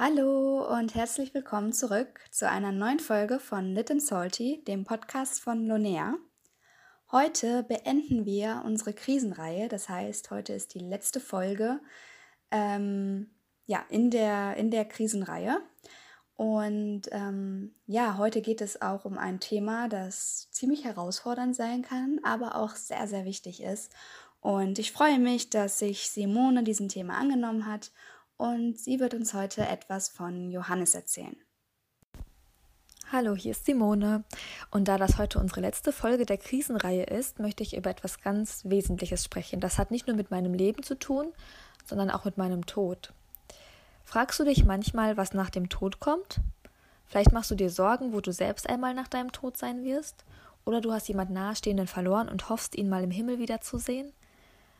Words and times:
Hallo 0.00 0.64
und 0.78 0.94
herzlich 0.94 1.34
willkommen 1.34 1.72
zurück 1.72 2.20
zu 2.30 2.48
einer 2.48 2.70
neuen 2.70 3.00
Folge 3.00 3.40
von 3.40 3.74
Lit 3.74 3.90
and 3.90 4.00
Salty, 4.00 4.62
dem 4.64 4.84
Podcast 4.84 5.40
von 5.40 5.66
Lonea. 5.66 6.14
Heute 7.10 7.64
beenden 7.64 8.24
wir 8.24 8.62
unsere 8.64 8.92
Krisenreihe, 8.92 9.66
das 9.66 9.88
heißt, 9.88 10.30
heute 10.30 10.52
ist 10.52 10.74
die 10.74 10.78
letzte 10.78 11.18
Folge 11.18 11.80
ähm, 12.52 13.30
ja, 13.66 13.84
in, 13.88 14.12
der, 14.12 14.56
in 14.56 14.70
der 14.70 14.84
Krisenreihe. 14.84 15.60
Und 16.36 17.08
ähm, 17.10 17.74
ja, 17.86 18.18
heute 18.18 18.40
geht 18.40 18.60
es 18.60 18.80
auch 18.80 19.04
um 19.04 19.18
ein 19.18 19.40
Thema, 19.40 19.88
das 19.88 20.48
ziemlich 20.52 20.84
herausfordernd 20.84 21.56
sein 21.56 21.82
kann, 21.82 22.20
aber 22.22 22.54
auch 22.54 22.76
sehr, 22.76 23.08
sehr 23.08 23.24
wichtig 23.24 23.64
ist. 23.64 23.92
Und 24.40 24.78
ich 24.78 24.92
freue 24.92 25.18
mich, 25.18 25.50
dass 25.50 25.80
sich 25.80 26.08
Simone 26.08 26.62
diesem 26.62 26.88
Thema 26.88 27.14
angenommen 27.14 27.66
hat 27.66 27.90
und 28.38 28.78
sie 28.78 29.00
wird 29.00 29.12
uns 29.12 29.34
heute 29.34 29.66
etwas 29.66 30.08
von 30.08 30.50
Johannes 30.50 30.94
erzählen. 30.94 31.36
Hallo, 33.10 33.34
hier 33.34 33.50
ist 33.50 33.64
Simone. 33.64 34.24
Und 34.70 34.86
da 34.86 34.96
das 34.96 35.18
heute 35.18 35.38
unsere 35.38 35.60
letzte 35.60 35.92
Folge 35.92 36.24
der 36.24 36.38
Krisenreihe 36.38 37.04
ist, 37.04 37.38
möchte 37.38 37.62
ich 37.62 37.76
über 37.76 37.90
etwas 37.90 38.20
ganz 38.20 38.62
Wesentliches 38.64 39.24
sprechen. 39.24 39.60
Das 39.60 39.78
hat 39.78 39.90
nicht 39.90 40.06
nur 40.06 40.16
mit 40.16 40.30
meinem 40.30 40.54
Leben 40.54 40.82
zu 40.82 40.94
tun, 40.94 41.32
sondern 41.84 42.10
auch 42.10 42.24
mit 42.24 42.38
meinem 42.38 42.66
Tod. 42.66 43.12
Fragst 44.04 44.38
du 44.38 44.44
dich 44.44 44.64
manchmal, 44.64 45.16
was 45.16 45.34
nach 45.34 45.50
dem 45.50 45.68
Tod 45.68 46.00
kommt? 46.00 46.40
Vielleicht 47.06 47.32
machst 47.32 47.50
du 47.50 47.54
dir 47.54 47.70
Sorgen, 47.70 48.12
wo 48.12 48.20
du 48.20 48.32
selbst 48.32 48.68
einmal 48.68 48.94
nach 48.94 49.08
deinem 49.08 49.32
Tod 49.32 49.56
sein 49.56 49.84
wirst? 49.84 50.24
Oder 50.64 50.82
du 50.82 50.92
hast 50.92 51.08
jemand 51.08 51.30
Nahestehenden 51.30 51.86
verloren 51.86 52.28
und 52.28 52.50
hoffst, 52.50 52.76
ihn 52.76 52.90
mal 52.90 53.02
im 53.02 53.10
Himmel 53.10 53.38
wiederzusehen? 53.38 54.12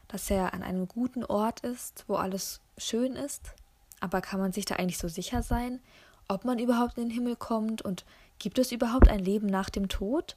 Dass 0.09 0.31
er 0.31 0.55
an 0.55 0.63
einem 0.63 0.89
guten 0.89 1.25
Ort 1.25 1.61
ist, 1.61 2.05
wo 2.09 2.17
alles 2.17 2.61
schön 2.77 3.15
ist? 3.15 3.53
Aber 4.01 4.21
kann 4.21 4.41
man 4.41 4.53
sich 4.53 4.65
da 4.65 4.77
eigentlich 4.77 4.99
so 4.99 5.09
sicher 5.09 5.43
sein, 5.43 5.81
ob 6.29 6.45
man 6.45 6.59
überhaupt 6.59 6.99
in 6.99 7.05
den 7.05 7.15
Himmel 7.15 7.37
kommt 7.37 7.83
und 7.83 8.05
gibt 8.39 8.59
es 8.59 8.73
überhaupt 8.73 9.09
ein 9.09 9.19
Leben 9.19 9.47
nach 9.47 9.71
dem 9.71 9.89
Tod? 9.89 10.37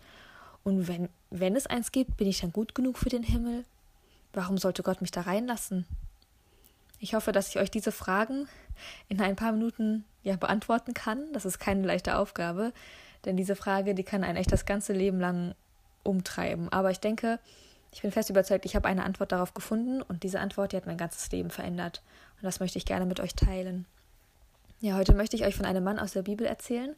Und 0.63 0.87
wenn, 0.87 1.09
wenn 1.29 1.55
es 1.55 1.67
eins 1.67 1.91
gibt, 1.91 2.17
bin 2.17 2.27
ich 2.27 2.41
dann 2.41 2.53
gut 2.53 2.75
genug 2.75 2.97
für 2.97 3.09
den 3.09 3.23
Himmel? 3.23 3.65
Warum 4.33 4.57
sollte 4.57 4.83
Gott 4.83 5.01
mich 5.01 5.11
da 5.11 5.21
reinlassen? 5.21 5.85
Ich 6.99 7.15
hoffe, 7.15 7.31
dass 7.31 7.49
ich 7.49 7.57
euch 7.57 7.71
diese 7.71 7.91
Fragen 7.91 8.47
in 9.09 9.21
ein 9.21 9.35
paar 9.35 9.51
Minuten 9.51 10.05
ja 10.23 10.35
beantworten 10.35 10.93
kann. 10.93 11.33
Das 11.33 11.45
ist 11.45 11.59
keine 11.59 11.85
leichte 11.85 12.15
Aufgabe, 12.15 12.73
denn 13.25 13.37
diese 13.37 13.55
Frage, 13.55 13.95
die 13.95 14.03
kann 14.03 14.23
einen 14.23 14.37
echt 14.37 14.51
das 14.51 14.65
ganze 14.65 14.93
Leben 14.93 15.19
lang 15.19 15.55
umtreiben. 16.03 16.69
Aber 16.69 16.91
ich 16.91 16.99
denke, 16.99 17.39
ich 17.93 18.01
bin 18.01 18.11
fest 18.11 18.29
überzeugt, 18.29 18.65
ich 18.65 18.75
habe 18.75 18.87
eine 18.87 19.03
Antwort 19.03 19.31
darauf 19.31 19.53
gefunden 19.53 20.01
und 20.01 20.23
diese 20.23 20.39
Antwort, 20.39 20.71
die 20.71 20.77
hat 20.77 20.85
mein 20.85 20.97
ganzes 20.97 21.29
Leben 21.31 21.49
verändert. 21.49 22.01
Und 22.37 22.45
das 22.45 22.59
möchte 22.59 22.77
ich 22.77 22.85
gerne 22.85 23.05
mit 23.05 23.19
euch 23.19 23.35
teilen. 23.35 23.85
Ja, 24.79 24.95
heute 24.95 25.13
möchte 25.13 25.35
ich 25.35 25.45
euch 25.45 25.55
von 25.55 25.65
einem 25.65 25.83
Mann 25.83 25.99
aus 25.99 26.13
der 26.13 26.23
Bibel 26.23 26.47
erzählen, 26.47 26.95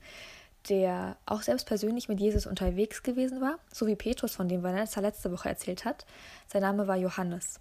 der 0.70 1.18
auch 1.26 1.42
selbst 1.42 1.68
persönlich 1.68 2.08
mit 2.08 2.20
Jesus 2.20 2.46
unterwegs 2.46 3.04
gewesen 3.04 3.42
war, 3.42 3.60
so 3.72 3.88
wie 3.88 3.96
Petrus, 3.96 4.36
von 4.36 4.48
dem 4.48 4.64
Vanessa 4.64 5.02
letzte 5.02 5.32
Woche 5.32 5.50
erzählt 5.50 5.84
hat. 5.84 6.06
Sein 6.48 6.62
Name 6.62 6.88
war 6.88 6.96
Johannes. 6.96 7.60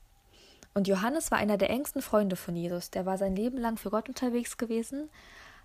Und 0.75 0.89
Johannes 0.89 1.31
war 1.31 1.39
einer 1.39 1.59
der 1.59 1.71
engsten 1.71 2.03
Freunde 2.03 2.37
von 2.37 2.55
Jesus. 2.55 2.91
Der 2.91 3.05
war 3.05 3.19
sein 3.19 3.35
Leben 3.35 3.59
lang 3.59 3.77
für 3.77 3.91
Gott 3.91 4.09
unterwegs 4.09 4.57
gewesen, 4.57 5.11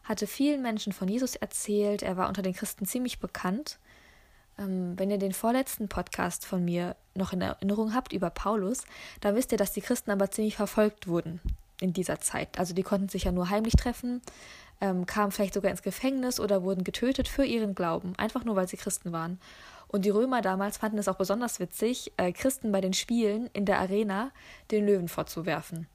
hatte 0.03 0.25
vielen 0.25 0.61
Menschen 0.61 0.93
von 0.93 1.07
Jesus 1.07 1.35
erzählt. 1.35 2.01
Er 2.01 2.17
war 2.17 2.27
unter 2.27 2.41
den 2.41 2.53
Christen 2.53 2.85
ziemlich 2.85 3.19
bekannt. 3.19 3.77
Ähm, 4.59 4.97
wenn 4.97 5.11
ihr 5.11 5.17
den 5.17 5.33
vorletzten 5.33 5.87
Podcast 5.87 6.45
von 6.45 6.63
mir 6.63 6.95
noch 7.15 7.33
in 7.33 7.41
Erinnerung 7.41 7.93
habt 7.93 8.13
über 8.13 8.29
Paulus, 8.29 8.83
dann 9.21 9.35
wisst 9.35 9.51
ihr, 9.51 9.57
dass 9.57 9.73
die 9.73 9.81
Christen 9.81 10.11
aber 10.11 10.31
ziemlich 10.31 10.55
verfolgt 10.55 11.07
wurden 11.07 11.39
in 11.79 11.93
dieser 11.93 12.19
Zeit. 12.19 12.57
Also 12.57 12.73
die 12.73 12.83
konnten 12.83 13.09
sich 13.09 13.25
ja 13.25 13.31
nur 13.31 13.49
heimlich 13.49 13.75
treffen, 13.75 14.21
ähm, 14.81 15.05
kamen 15.05 15.31
vielleicht 15.31 15.53
sogar 15.53 15.71
ins 15.71 15.83
Gefängnis 15.83 16.39
oder 16.39 16.63
wurden 16.63 16.83
getötet 16.83 17.27
für 17.27 17.45
ihren 17.45 17.75
Glauben, 17.75 18.13
einfach 18.17 18.43
nur 18.43 18.55
weil 18.55 18.67
sie 18.67 18.77
Christen 18.77 19.11
waren. 19.11 19.39
Und 19.87 20.03
die 20.05 20.09
Römer 20.09 20.41
damals 20.41 20.77
fanden 20.77 20.97
es 20.97 21.07
auch 21.07 21.15
besonders 21.15 21.59
witzig, 21.59 22.11
äh, 22.17 22.31
Christen 22.31 22.71
bei 22.71 22.81
den 22.81 22.93
Spielen 22.93 23.49
in 23.53 23.65
der 23.65 23.79
Arena 23.79 24.31
den 24.71 24.85
Löwen 24.85 25.07
vorzuwerfen. 25.07 25.87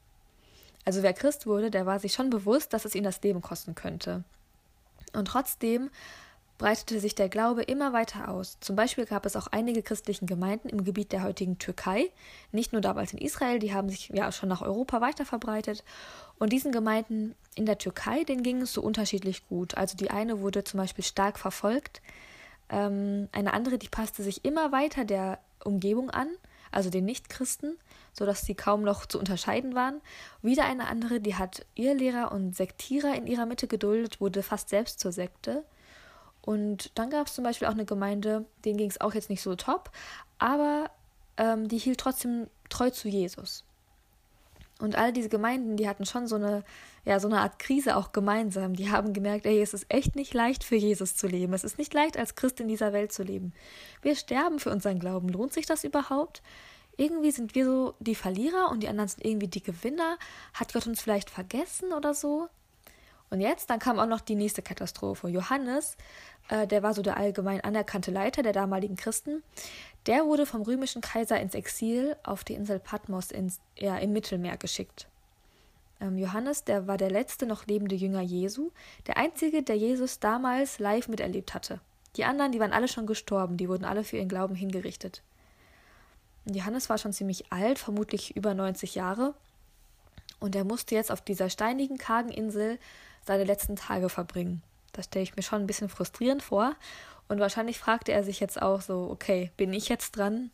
Also 0.85 1.03
wer 1.03 1.13
Christ 1.13 1.47
wurde, 1.47 1.71
der 1.71 1.87
war 1.87 2.01
sich 2.01 2.13
schon 2.13 2.31
bewusst, 2.31 2.73
dass 2.73 2.85
es 2.85 2.95
ihn 2.95 3.05
das 3.05 3.23
Leben 3.23 3.43
kosten 3.43 3.75
könnte. 3.75 4.25
Und 5.13 5.27
trotzdem 5.27 5.91
breitete 6.63 7.01
sich 7.01 7.17
der 7.17 7.29
Glaube 7.29 7.63
immer 7.63 7.93
weiter 7.93 8.29
aus. 8.29 8.57
Zum 8.61 8.77
Beispiel 8.77 9.05
gab 9.05 9.27
es 9.27 9.35
auch 9.35 9.49
einige 9.49 9.83
christlichen 9.83 10.27
Gemeinden 10.27 10.69
im 10.69 10.85
Gebiet 10.85 11.11
der 11.11 11.25
heutigen 11.25 11.59
Türkei, 11.59 12.13
nicht 12.53 12.73
nur 12.73 12.81
damals 12.81 13.13
in 13.13 13.19
Israel, 13.19 13.59
die 13.59 13.75
haben 13.75 13.89
sich 13.89 14.11
ja 14.11 14.31
schon 14.31 14.49
nach 14.49 14.63
Europa 14.63 15.01
weiter 15.01 15.25
verbreitet. 15.25 15.83
Und 16.39 16.53
diesen 16.53 16.71
Gemeinden 16.71 17.35
in 17.57 17.67
der 17.67 17.79
Türkei, 17.79 18.23
denen 18.23 18.45
ging 18.45 18.63
es 18.63 18.73
so 18.73 18.81
unterschiedlich 18.81 19.49
gut. 19.49 19.77
Also 19.77 19.97
die 19.97 20.13
eine 20.13 20.41
wurde 20.41 20.63
zum 20.63 20.79
Beispiel 20.79 21.03
stark 21.03 21.37
verfolgt, 21.41 22.01
ähm, 22.71 23.29
eine 23.33 23.55
andere, 23.55 23.77
die 23.77 23.89
passte 23.89 24.23
sich 24.23 24.45
immer 24.45 24.71
weiter 24.71 25.05
der 25.05 25.41
Umgebung 25.65 26.11
an, 26.11 26.29
also 26.71 26.91
den 26.91 27.07
Nichtchristen, 27.07 27.77
sodass 28.13 28.43
sie 28.43 28.55
kaum 28.55 28.83
noch 28.83 29.05
zu 29.07 29.19
unterscheiden 29.19 29.75
waren. 29.75 30.01
Wieder 30.43 30.67
eine 30.67 30.87
andere, 30.87 31.19
die 31.19 31.35
hat 31.35 31.67
Irrlehrer 31.75 32.31
und 32.31 32.55
Sektierer 32.55 33.17
in 33.17 33.27
ihrer 33.27 33.47
Mitte 33.47 33.67
geduldet, 33.67 34.21
wurde 34.21 34.45
fast 34.45 34.69
selbst 34.69 35.01
zur 35.01 35.11
Sekte. 35.11 35.65
Und 36.43 36.91
dann 36.99 37.11
gab 37.11 37.29
es 37.29 37.35
zum 37.35 37.45
Beispiel 37.45 37.69
auch 37.69 37.73
eine 37.73 37.85
Gemeinde, 37.85 38.45
denen 38.65 38.77
ging 38.77 38.91
es 38.91 39.01
auch 39.01 39.15
jetzt 39.15 39.31
nicht 39.31 39.43
so 39.43 39.55
top, 39.55 39.91
aber 40.39 40.91
ähm, 41.37 41.69
die 41.69 41.79
hielt 41.79 42.01
trotzdem 42.01 42.49
treu 42.69 42.91
zu 42.91 43.09
Jesus. 43.09 43.65
Und 44.83 44.97
all 44.97 45.13
diese 45.13 45.29
Gemeinden, 45.29 45.77
die 45.77 45.89
hatten 45.89 46.05
schon 46.05 46.27
so 46.27 46.35
eine, 46.35 46.65
ja, 47.05 47.21
so 47.21 47.29
eine 47.29 47.39
Art 47.41 47.61
Krise 47.61 47.97
auch 47.97 48.11
gemeinsam. 48.11 48.75
Die 48.75 48.91
haben 48.91 49.13
gemerkt, 49.13 49.47
ey, 49.47 49.63
es 49.63 49.75
ist 49.75 49.87
echt 49.89 50.17
nicht 50.17 50.35
leicht 50.35 50.65
für 50.65 50.75
Jesus 50.75 51.15
zu 51.15 51.29
leben. 51.29 51.53
Es 51.53 51.63
ist 51.63 51.79
nicht 51.79 51.95
leicht, 51.95 52.17
als 52.17 52.35
Christ 52.35 52.59
in 52.59 52.67
dieser 52.67 52.93
Welt 52.93 53.13
zu 53.13 53.23
leben. 53.23 53.53
Wir 54.03 54.17
sterben 54.17 54.59
für 54.59 54.71
unseren 54.71 54.99
Glauben. 54.99 55.29
Lohnt 55.29 55.53
sich 55.53 55.67
das 55.67 55.85
überhaupt? 55.85 56.43
Irgendwie 56.97 57.31
sind 57.31 57.55
wir 57.55 57.65
so 57.65 57.95
die 58.01 58.17
Verlierer 58.17 58.71
und 58.71 58.83
die 58.83 58.89
anderen 58.89 59.09
sind 59.09 59.25
irgendwie 59.25 59.47
die 59.47 59.63
Gewinner. 59.63 60.19
Hat 60.53 60.73
Gott 60.73 60.89
uns 60.89 61.01
vielleicht 61.01 61.31
vergessen 61.31 61.93
oder 61.93 62.13
so? 62.13 62.49
Und 63.33 63.41
jetzt, 63.41 63.71
dann 63.71 63.79
kam 63.79 63.99
auch 63.99 64.07
noch 64.07 64.21
die 64.21 64.35
nächste 64.35 64.61
Katastrophe. 64.61 65.27
Johannes, 65.27 65.97
äh, 66.51 66.67
der 66.67 66.83
war 66.83 66.93
so 66.93 67.01
der 67.01 67.17
allgemein 67.17 67.63
anerkannte 67.63 68.11
Leiter 68.11 68.43
der 68.43 68.53
damaligen 68.53 68.95
Christen, 68.95 69.43
der 70.05 70.27
wurde 70.27 70.45
vom 70.45 70.61
römischen 70.61 71.01
Kaiser 71.01 71.41
ins 71.41 71.55
Exil 71.55 72.15
auf 72.25 72.45
die 72.45 72.53
Insel 72.53 72.79
Patmos 72.79 73.31
ins, 73.31 73.59
ja, 73.79 73.97
im 73.97 74.13
Mittelmeer 74.13 74.59
geschickt. 74.59 75.09
Ähm, 75.99 76.19
Johannes, 76.19 76.65
der 76.65 76.87
war 76.87 76.99
der 76.99 77.11
letzte 77.11 77.47
noch 77.47 77.65
lebende 77.65 77.95
Jünger 77.95 78.21
Jesu, 78.21 78.71
der 79.07 79.17
einzige, 79.17 79.63
der 79.63 79.79
Jesus 79.79 80.21
damals 80.21 80.79
live 80.79 81.09
miterlebt 81.09 81.55
hatte. 81.55 81.81
Die 82.17 82.27
anderen, 82.27 82.53
die 82.53 82.61
waren 82.61 82.75
alle 82.75 82.87
schon 82.87 83.07
gestorben, 83.07 83.57
die 83.57 83.71
wurden 83.71 83.87
alle 83.87 84.05
für 84.05 84.19
ihren 84.19 84.29
Glauben 84.29 84.55
hingerichtet. 84.55 85.23
Johannes 86.45 86.91
war 86.91 86.99
schon 86.99 87.15
ziemlich 87.15 87.51
alt, 87.51 87.79
vermutlich 87.79 88.37
über 88.37 88.53
90 88.53 88.95
Jahre, 88.95 89.33
und 90.43 90.57
er 90.57 90.65
musste 90.65 90.97
jetzt 90.97 91.13
auf 91.13 91.21
dieser 91.21 91.49
steinigen, 91.49 91.99
kargen 91.99 92.31
Insel 92.31 92.81
seine 93.25 93.45
letzten 93.45 93.77
Tage 93.77 94.09
verbringen. 94.09 94.63
Das 94.93 95.07
stelle 95.07 95.23
ich 95.23 95.37
mir 95.37 95.43
schon 95.43 95.63
ein 95.63 95.67
bisschen 95.67 95.89
frustrierend 95.89 96.43
vor. 96.43 96.75
Und 97.29 97.41
wahrscheinlich 97.41 97.79
fragte 97.79 98.13
er 98.13 98.25
sich 98.25 98.41
jetzt 98.41 98.61
auch 98.61 98.81
so, 98.81 99.09
okay, 99.11 99.51
bin 99.57 99.73
ich 99.73 99.89
jetzt 99.89 100.17
dran, 100.17 100.51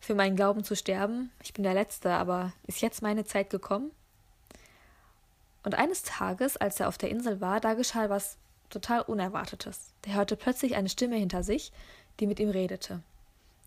für 0.00 0.14
meinen 0.14 0.36
Glauben 0.36 0.64
zu 0.64 0.76
sterben? 0.76 1.30
Ich 1.42 1.52
bin 1.52 1.64
der 1.64 1.74
Letzte, 1.74 2.12
aber 2.12 2.52
ist 2.66 2.80
jetzt 2.80 3.02
meine 3.02 3.24
Zeit 3.24 3.50
gekommen? 3.50 3.90
Und 5.64 5.74
eines 5.76 6.02
Tages, 6.02 6.56
als 6.56 6.80
er 6.80 6.88
auf 6.88 6.98
der 6.98 7.10
Insel 7.10 7.40
war, 7.40 7.60
da 7.60 7.74
geschah 7.74 8.08
was 8.10 8.36
total 8.68 9.02
Unerwartetes. 9.02 9.92
Der 10.04 10.14
hörte 10.14 10.36
plötzlich 10.36 10.76
eine 10.76 10.88
Stimme 10.88 11.16
hinter 11.16 11.42
sich, 11.42 11.72
die 12.20 12.26
mit 12.26 12.40
ihm 12.40 12.50
redete. 12.50 13.02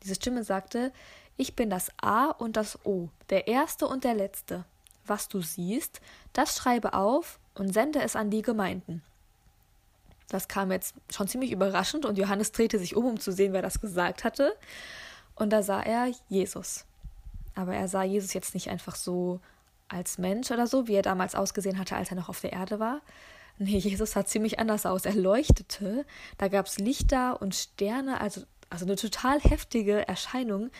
Diese 0.03 0.15
Stimme 0.15 0.43
sagte, 0.43 0.91
ich 1.37 1.55
bin 1.55 1.69
das 1.69 1.91
A 1.97 2.27
und 2.27 2.57
das 2.57 2.85
O, 2.85 3.09
der 3.29 3.47
Erste 3.47 3.87
und 3.87 4.03
der 4.03 4.13
Letzte. 4.13 4.65
Was 5.05 5.27
du 5.27 5.41
siehst, 5.41 6.01
das 6.33 6.55
schreibe 6.57 6.93
auf 6.93 7.39
und 7.55 7.73
sende 7.73 8.01
es 8.01 8.15
an 8.15 8.29
die 8.29 8.41
Gemeinden. 8.41 9.01
Das 10.29 10.47
kam 10.47 10.71
jetzt 10.71 10.95
schon 11.11 11.27
ziemlich 11.27 11.51
überraschend 11.51 12.05
und 12.05 12.17
Johannes 12.17 12.51
drehte 12.51 12.79
sich 12.79 12.95
um, 12.95 13.05
um 13.05 13.19
zu 13.19 13.31
sehen, 13.31 13.53
wer 13.53 13.61
das 13.61 13.81
gesagt 13.81 14.23
hatte. 14.23 14.55
Und 15.35 15.51
da 15.51 15.61
sah 15.61 15.81
er 15.81 16.11
Jesus. 16.29 16.85
Aber 17.53 17.75
er 17.75 17.87
sah 17.87 18.03
Jesus 18.03 18.33
jetzt 18.33 18.53
nicht 18.53 18.69
einfach 18.69 18.95
so 18.95 19.39
als 19.87 20.17
Mensch 20.17 20.51
oder 20.51 20.67
so, 20.67 20.87
wie 20.87 20.95
er 20.95 21.01
damals 21.01 21.35
ausgesehen 21.35 21.77
hatte, 21.77 21.95
als 21.95 22.09
er 22.09 22.15
noch 22.15 22.29
auf 22.29 22.41
der 22.41 22.53
Erde 22.53 22.79
war. 22.79 23.01
Nee, 23.57 23.77
Jesus 23.77 24.11
sah 24.11 24.25
ziemlich 24.25 24.59
anders 24.59 24.85
aus. 24.85 25.05
Er 25.05 25.15
leuchtete, 25.15 26.05
da 26.37 26.47
gab 26.47 26.65
es 26.65 26.79
Lichter 26.79 27.41
und 27.41 27.55
Sterne, 27.55 28.19
also, 28.19 28.41
also 28.69 28.85
eine 28.85 28.95
total 28.95 29.39
heftige 29.39 30.07
Erscheinung, 30.07 30.71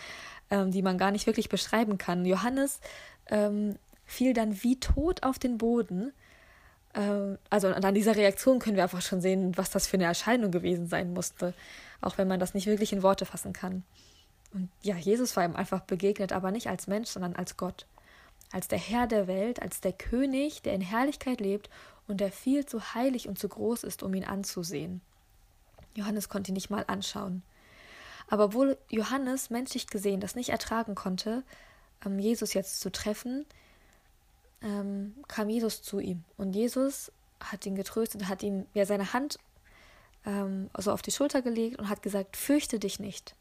ähm, 0.50 0.72
die 0.72 0.82
man 0.82 0.98
gar 0.98 1.12
nicht 1.12 1.28
wirklich 1.28 1.48
beschreiben 1.50 1.98
kann. 1.98 2.26
Johannes 2.26 2.82
ähm, 3.28 3.78
fiel 4.06 4.34
dann 4.34 4.62
wie 4.64 4.80
tot 4.80 5.24
auf 5.24 5.40
den 5.40 5.58
Boden 5.58 6.12
also 7.50 7.68
an 7.68 7.94
dieser 7.94 8.16
Reaktion 8.16 8.60
können 8.60 8.78
wir 8.78 8.84
einfach 8.84 9.02
schon 9.02 9.22
sehen, 9.22 9.58
was 9.58 9.70
das 9.70 9.88
für 9.88 9.98
eine 9.98 10.06
Erscheinung 10.06 10.52
gewesen 10.52 10.88
sein 10.88 11.14
musste, 11.14 11.54
auch 12.02 12.18
wenn 12.18 12.28
man 12.28 12.40
das 12.40 12.54
nicht 12.54 12.68
wirklich 12.68 12.94
in 12.94 13.04
Worte 13.04 13.26
fassen 13.26 13.54
kann. 13.54 13.84
Und 14.54 14.70
ja, 14.82 14.96
Jesus 14.96 15.36
war 15.36 15.44
ihm 15.44 15.56
einfach 15.56 15.82
begegnet, 15.82 16.32
aber 16.32 16.52
nicht 16.52 16.70
als 16.70 16.88
Mensch, 16.88 17.10
sondern 17.10 17.36
als 17.36 17.58
Gott, 17.58 17.86
als 18.52 18.70
der 18.70 18.80
Herr 18.80 19.08
der 19.08 19.28
Welt, 19.28 19.62
als 19.62 19.82
der 19.82 19.92
König, 19.92 20.62
der 20.62 20.74
in 20.74 20.82
Herrlichkeit 20.82 21.42
lebt 21.42 21.70
und 22.08 22.22
der 22.22 22.32
viel 22.32 22.66
zu 22.66 22.94
heilig 22.94 23.28
und 23.28 23.38
zu 23.38 23.50
groß 23.50 23.84
ist, 23.84 24.02
um 24.02 24.14
ihn 24.14 24.24
anzusehen. 24.24 25.02
Johannes 25.96 26.30
konnte 26.30 26.52
ihn 26.52 26.56
nicht 26.56 26.70
mal 26.70 26.86
anschauen. 26.88 27.44
Aber 28.28 28.46
obwohl 28.46 28.78
Johannes 28.90 29.50
menschlich 29.50 29.88
gesehen 29.88 30.22
das 30.22 30.36
nicht 30.36 30.50
ertragen 30.50 30.96
konnte, 30.96 31.44
ähm, 32.06 32.20
Jesus 32.20 32.54
jetzt 32.54 32.80
zu 32.80 32.92
treffen, 32.92 33.46
ähm, 34.66 35.16
kam 35.28 35.50
Jesus 35.50 35.82
zu 35.82 36.00
ihm. 36.00 36.24
Und 36.38 36.54
Jesus 36.54 37.12
hat 37.40 37.66
ihn 37.66 37.76
getröstet, 37.76 38.28
hat 38.28 38.44
ihm 38.44 38.66
ja 38.74 38.86
seine 38.86 39.14
Hand 39.14 39.38
ähm, 40.26 40.70
also 40.74 40.92
auf 40.92 41.02
die 41.02 41.12
Schulter 41.12 41.42
gelegt 41.42 41.80
und 41.80 41.90
hat 41.90 42.02
gesagt, 42.02 42.36
fürchte 42.36 42.80
dich 42.80 43.00
nicht. 43.00 43.36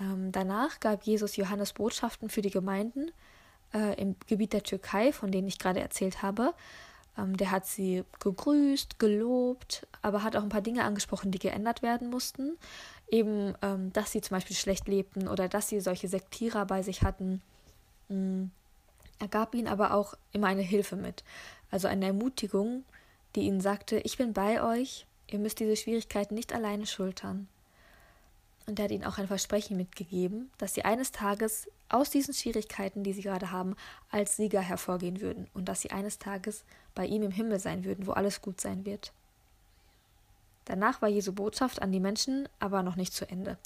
Ähm, 0.00 0.32
danach 0.32 0.80
gab 0.80 1.02
Jesus 1.02 1.36
Johannes 1.36 1.72
Botschaften 1.72 2.30
für 2.30 2.42
die 2.42 2.50
Gemeinden 2.50 3.10
äh, 3.74 4.00
im 4.00 4.16
Gebiet 4.26 4.52
der 4.52 4.62
Türkei, 4.62 5.12
von 5.12 5.30
denen 5.30 5.48
ich 5.48 5.58
gerade 5.58 5.80
erzählt 5.80 6.22
habe. 6.22 6.54
Ähm, 7.18 7.36
der 7.36 7.50
hat 7.50 7.66
sie 7.66 8.04
gegrüßt, 8.20 8.98
gelobt, 8.98 9.86
aber 10.00 10.22
hat 10.22 10.36
auch 10.36 10.42
ein 10.42 10.48
paar 10.48 10.62
Dinge 10.62 10.84
angesprochen, 10.84 11.30
die 11.32 11.38
geändert 11.38 11.82
werden 11.82 12.08
mussten. 12.08 12.56
Eben, 13.08 13.54
ähm, 13.62 13.92
dass 13.92 14.12
sie 14.12 14.20
zum 14.20 14.36
Beispiel 14.36 14.56
schlecht 14.56 14.86
lebten 14.86 15.26
oder 15.26 15.48
dass 15.48 15.68
sie 15.68 15.80
solche 15.80 16.08
Sektierer 16.08 16.64
bei 16.64 16.82
sich 16.82 17.02
hatten. 17.02 17.42
Mhm. 18.08 18.52
Er 19.20 19.28
gab 19.28 19.54
ihnen 19.54 19.68
aber 19.68 19.94
auch 19.94 20.14
immer 20.32 20.48
eine 20.48 20.62
Hilfe 20.62 20.96
mit, 20.96 21.22
also 21.70 21.86
eine 21.86 22.06
Ermutigung, 22.06 22.84
die 23.36 23.42
ihnen 23.42 23.60
sagte, 23.60 23.98
ich 24.00 24.16
bin 24.16 24.32
bei 24.32 24.62
euch, 24.62 25.06
ihr 25.28 25.38
müsst 25.38 25.60
diese 25.60 25.76
Schwierigkeiten 25.76 26.34
nicht 26.34 26.52
alleine 26.52 26.86
schultern. 26.86 27.46
Und 28.66 28.78
er 28.78 28.84
hat 28.84 28.92
ihnen 28.92 29.04
auch 29.04 29.18
ein 29.18 29.26
Versprechen 29.26 29.76
mitgegeben, 29.76 30.50
dass 30.58 30.74
sie 30.74 30.84
eines 30.84 31.12
Tages 31.12 31.68
aus 31.88 32.10
diesen 32.10 32.34
Schwierigkeiten, 32.34 33.02
die 33.02 33.12
sie 33.12 33.22
gerade 33.22 33.50
haben, 33.50 33.76
als 34.10 34.36
Sieger 34.36 34.60
hervorgehen 34.60 35.20
würden 35.20 35.48
und 35.54 35.68
dass 35.68 35.82
sie 35.82 35.90
eines 35.90 36.18
Tages 36.18 36.64
bei 36.94 37.04
ihm 37.06 37.22
im 37.22 37.32
Himmel 37.32 37.58
sein 37.58 37.84
würden, 37.84 38.06
wo 38.06 38.12
alles 38.12 38.40
gut 38.40 38.60
sein 38.60 38.86
wird. 38.86 39.12
Danach 40.66 41.02
war 41.02 41.08
Jesu 41.08 41.32
Botschaft 41.32 41.82
an 41.82 41.90
die 41.90 42.00
Menschen 42.00 42.48
aber 42.60 42.82
noch 42.82 42.94
nicht 42.94 43.12
zu 43.12 43.28
Ende. 43.28 43.58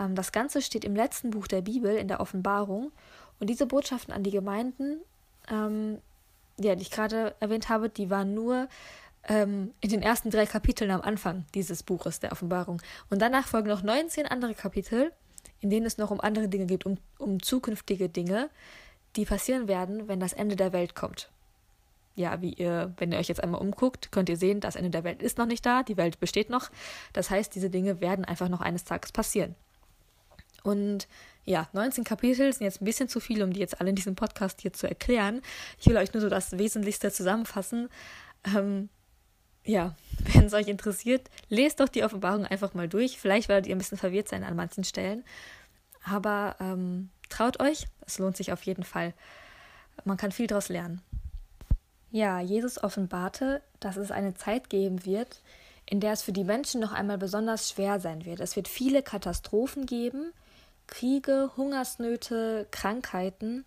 Ähm, 0.00 0.14
das 0.14 0.32
Ganze 0.32 0.62
steht 0.62 0.84
im 0.84 0.96
letzten 0.96 1.30
Buch 1.30 1.46
der 1.46 1.60
Bibel, 1.60 1.94
in 1.96 2.08
der 2.08 2.20
Offenbarung, 2.20 2.90
und 3.40 3.48
diese 3.48 3.66
Botschaften 3.66 4.12
an 4.12 4.22
die 4.22 4.30
Gemeinden, 4.30 5.00
ähm, 5.50 5.98
ja, 6.58 6.74
die 6.74 6.82
ich 6.82 6.90
gerade 6.90 7.34
erwähnt 7.40 7.68
habe, 7.68 7.88
die 7.88 8.10
waren 8.10 8.34
nur 8.34 8.68
ähm, 9.28 9.72
in 9.80 9.90
den 9.90 10.02
ersten 10.02 10.30
drei 10.30 10.46
Kapiteln 10.46 10.90
am 10.90 11.00
Anfang 11.00 11.44
dieses 11.54 11.82
Buches 11.82 12.20
der 12.20 12.32
Offenbarung. 12.32 12.82
Und 13.10 13.22
danach 13.22 13.46
folgen 13.46 13.68
noch 13.68 13.82
19 13.82 14.26
andere 14.26 14.54
Kapitel, 14.54 15.12
in 15.60 15.70
denen 15.70 15.86
es 15.86 15.98
noch 15.98 16.10
um 16.10 16.20
andere 16.20 16.48
Dinge 16.48 16.66
geht, 16.66 16.86
um, 16.86 16.98
um 17.18 17.42
zukünftige 17.42 18.08
Dinge, 18.08 18.50
die 19.16 19.24
passieren 19.24 19.68
werden, 19.68 20.08
wenn 20.08 20.20
das 20.20 20.32
Ende 20.32 20.56
der 20.56 20.72
Welt 20.72 20.94
kommt. 20.94 21.30
Ja, 22.14 22.40
wie 22.42 22.52
ihr, 22.52 22.92
wenn 22.96 23.12
ihr 23.12 23.18
euch 23.18 23.28
jetzt 23.28 23.42
einmal 23.42 23.60
umguckt, 23.60 24.10
könnt 24.10 24.28
ihr 24.28 24.36
sehen, 24.36 24.60
das 24.60 24.74
Ende 24.74 24.90
der 24.90 25.04
Welt 25.04 25.22
ist 25.22 25.38
noch 25.38 25.46
nicht 25.46 25.64
da, 25.64 25.84
die 25.84 25.96
Welt 25.96 26.18
besteht 26.18 26.50
noch. 26.50 26.70
Das 27.12 27.30
heißt, 27.30 27.54
diese 27.54 27.70
Dinge 27.70 28.00
werden 28.00 28.24
einfach 28.24 28.48
noch 28.48 28.60
eines 28.60 28.84
Tages 28.84 29.12
passieren. 29.12 29.54
Und 30.62 31.08
ja, 31.44 31.68
19 31.72 32.04
Kapitel 32.04 32.52
sind 32.52 32.64
jetzt 32.64 32.82
ein 32.82 32.84
bisschen 32.84 33.08
zu 33.08 33.20
viel, 33.20 33.42
um 33.42 33.52
die 33.52 33.60
jetzt 33.60 33.80
alle 33.80 33.90
in 33.90 33.96
diesem 33.96 34.14
Podcast 34.14 34.60
hier 34.60 34.72
zu 34.72 34.86
erklären. 34.86 35.40
Ich 35.80 35.86
will 35.86 35.96
euch 35.96 36.12
nur 36.12 36.20
so 36.20 36.28
das 36.28 36.58
Wesentlichste 36.58 37.10
zusammenfassen. 37.10 37.88
Ähm, 38.44 38.88
ja, 39.64 39.96
wenn 40.32 40.46
es 40.46 40.54
euch 40.54 40.68
interessiert, 40.68 41.28
lest 41.48 41.80
doch 41.80 41.88
die 41.88 42.04
Offenbarung 42.04 42.44
einfach 42.44 42.74
mal 42.74 42.88
durch. 42.88 43.18
Vielleicht 43.18 43.48
werdet 43.48 43.66
ihr 43.66 43.74
ein 43.74 43.78
bisschen 43.78 43.98
verwirrt 43.98 44.28
sein 44.28 44.44
an 44.44 44.56
manchen 44.56 44.84
Stellen. 44.84 45.24
Aber 46.04 46.56
ähm, 46.60 47.10
traut 47.28 47.60
euch, 47.60 47.86
es 48.06 48.18
lohnt 48.18 48.36
sich 48.36 48.52
auf 48.52 48.62
jeden 48.62 48.84
Fall. 48.84 49.14
Man 50.04 50.16
kann 50.16 50.32
viel 50.32 50.46
daraus 50.46 50.68
lernen. 50.68 51.02
Ja, 52.10 52.40
Jesus 52.40 52.82
offenbarte, 52.82 53.62
dass 53.80 53.96
es 53.96 54.10
eine 54.10 54.34
Zeit 54.34 54.70
geben 54.70 55.04
wird, 55.04 55.42
in 55.84 56.00
der 56.00 56.12
es 56.12 56.22
für 56.22 56.32
die 56.32 56.44
Menschen 56.44 56.80
noch 56.80 56.92
einmal 56.92 57.18
besonders 57.18 57.70
schwer 57.70 58.00
sein 58.00 58.24
wird. 58.24 58.40
Es 58.40 58.56
wird 58.56 58.68
viele 58.68 59.02
Katastrophen 59.02 59.84
geben, 59.86 60.32
Kriege, 60.88 61.50
Hungersnöte, 61.56 62.66
Krankheiten, 62.70 63.64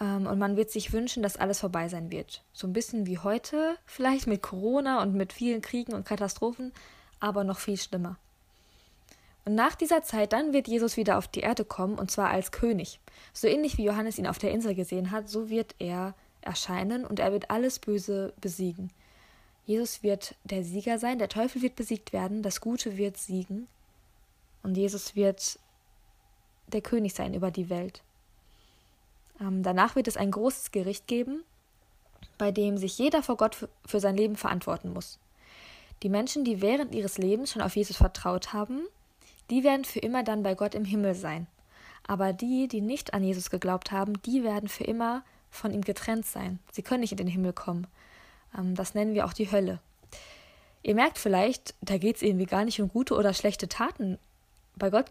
ähm, 0.00 0.26
und 0.26 0.38
man 0.38 0.56
wird 0.56 0.70
sich 0.70 0.92
wünschen, 0.92 1.22
dass 1.22 1.36
alles 1.36 1.60
vorbei 1.60 1.88
sein 1.88 2.10
wird. 2.10 2.42
So 2.52 2.66
ein 2.66 2.72
bisschen 2.72 3.06
wie 3.06 3.18
heute, 3.18 3.76
vielleicht 3.86 4.26
mit 4.26 4.42
Corona 4.42 5.02
und 5.02 5.14
mit 5.14 5.32
vielen 5.32 5.62
Kriegen 5.62 5.94
und 5.94 6.06
Katastrophen, 6.06 6.72
aber 7.20 7.44
noch 7.44 7.58
viel 7.58 7.76
schlimmer. 7.76 8.16
Und 9.44 9.54
nach 9.54 9.74
dieser 9.74 10.02
Zeit 10.02 10.32
dann 10.32 10.52
wird 10.52 10.68
Jesus 10.68 10.96
wieder 10.96 11.18
auf 11.18 11.28
die 11.28 11.40
Erde 11.40 11.64
kommen, 11.64 11.98
und 11.98 12.10
zwar 12.10 12.30
als 12.30 12.50
König. 12.50 12.98
So 13.32 13.46
ähnlich 13.46 13.76
wie 13.76 13.84
Johannes 13.84 14.18
ihn 14.18 14.26
auf 14.26 14.38
der 14.38 14.52
Insel 14.52 14.74
gesehen 14.74 15.10
hat, 15.10 15.28
so 15.28 15.50
wird 15.50 15.74
er 15.78 16.14
erscheinen 16.40 17.04
und 17.04 17.20
er 17.20 17.32
wird 17.32 17.50
alles 17.50 17.78
Böse 17.78 18.32
besiegen. 18.40 18.90
Jesus 19.66 20.02
wird 20.02 20.34
der 20.44 20.62
Sieger 20.64 20.98
sein, 20.98 21.18
der 21.18 21.28
Teufel 21.28 21.62
wird 21.62 21.76
besiegt 21.76 22.12
werden, 22.12 22.42
das 22.42 22.60
Gute 22.60 22.96
wird 22.96 23.16
siegen 23.16 23.66
und 24.62 24.76
Jesus 24.76 25.14
wird 25.14 25.58
der 26.68 26.80
König 26.80 27.14
sein 27.14 27.34
über 27.34 27.50
die 27.50 27.68
Welt. 27.70 28.02
Ähm, 29.40 29.62
danach 29.62 29.96
wird 29.96 30.08
es 30.08 30.16
ein 30.16 30.30
großes 30.30 30.72
Gericht 30.72 31.06
geben, 31.06 31.42
bei 32.38 32.50
dem 32.50 32.78
sich 32.78 32.98
jeder 32.98 33.22
vor 33.22 33.36
Gott 33.36 33.68
für 33.84 34.00
sein 34.00 34.16
Leben 34.16 34.36
verantworten 34.36 34.92
muss. 34.92 35.18
Die 36.02 36.08
Menschen, 36.08 36.44
die 36.44 36.60
während 36.60 36.94
ihres 36.94 37.18
Lebens 37.18 37.52
schon 37.52 37.62
auf 37.62 37.76
Jesus 37.76 37.96
vertraut 37.96 38.52
haben, 38.52 38.80
die 39.50 39.64
werden 39.64 39.84
für 39.84 40.00
immer 40.00 40.22
dann 40.22 40.42
bei 40.42 40.54
Gott 40.54 40.74
im 40.74 40.84
Himmel 40.84 41.14
sein. 41.14 41.46
Aber 42.06 42.32
die, 42.32 42.68
die 42.68 42.80
nicht 42.80 43.14
an 43.14 43.24
Jesus 43.24 43.50
geglaubt 43.50 43.92
haben, 43.92 44.20
die 44.22 44.44
werden 44.44 44.68
für 44.68 44.84
immer 44.84 45.22
von 45.50 45.72
ihm 45.72 45.82
getrennt 45.82 46.26
sein. 46.26 46.58
Sie 46.72 46.82
können 46.82 47.00
nicht 47.00 47.12
in 47.12 47.18
den 47.18 47.26
Himmel 47.26 47.52
kommen. 47.52 47.86
Ähm, 48.56 48.74
das 48.74 48.94
nennen 48.94 49.14
wir 49.14 49.24
auch 49.24 49.32
die 49.32 49.50
Hölle. 49.50 49.80
Ihr 50.82 50.94
merkt 50.94 51.18
vielleicht, 51.18 51.74
da 51.80 51.96
geht 51.96 52.16
es 52.16 52.22
irgendwie 52.22 52.46
gar 52.46 52.64
nicht 52.64 52.80
um 52.80 52.88
gute 52.88 53.14
oder 53.14 53.32
schlechte 53.32 53.68
Taten. 53.68 54.18
Bei 54.76 54.90
Gott 54.90 55.10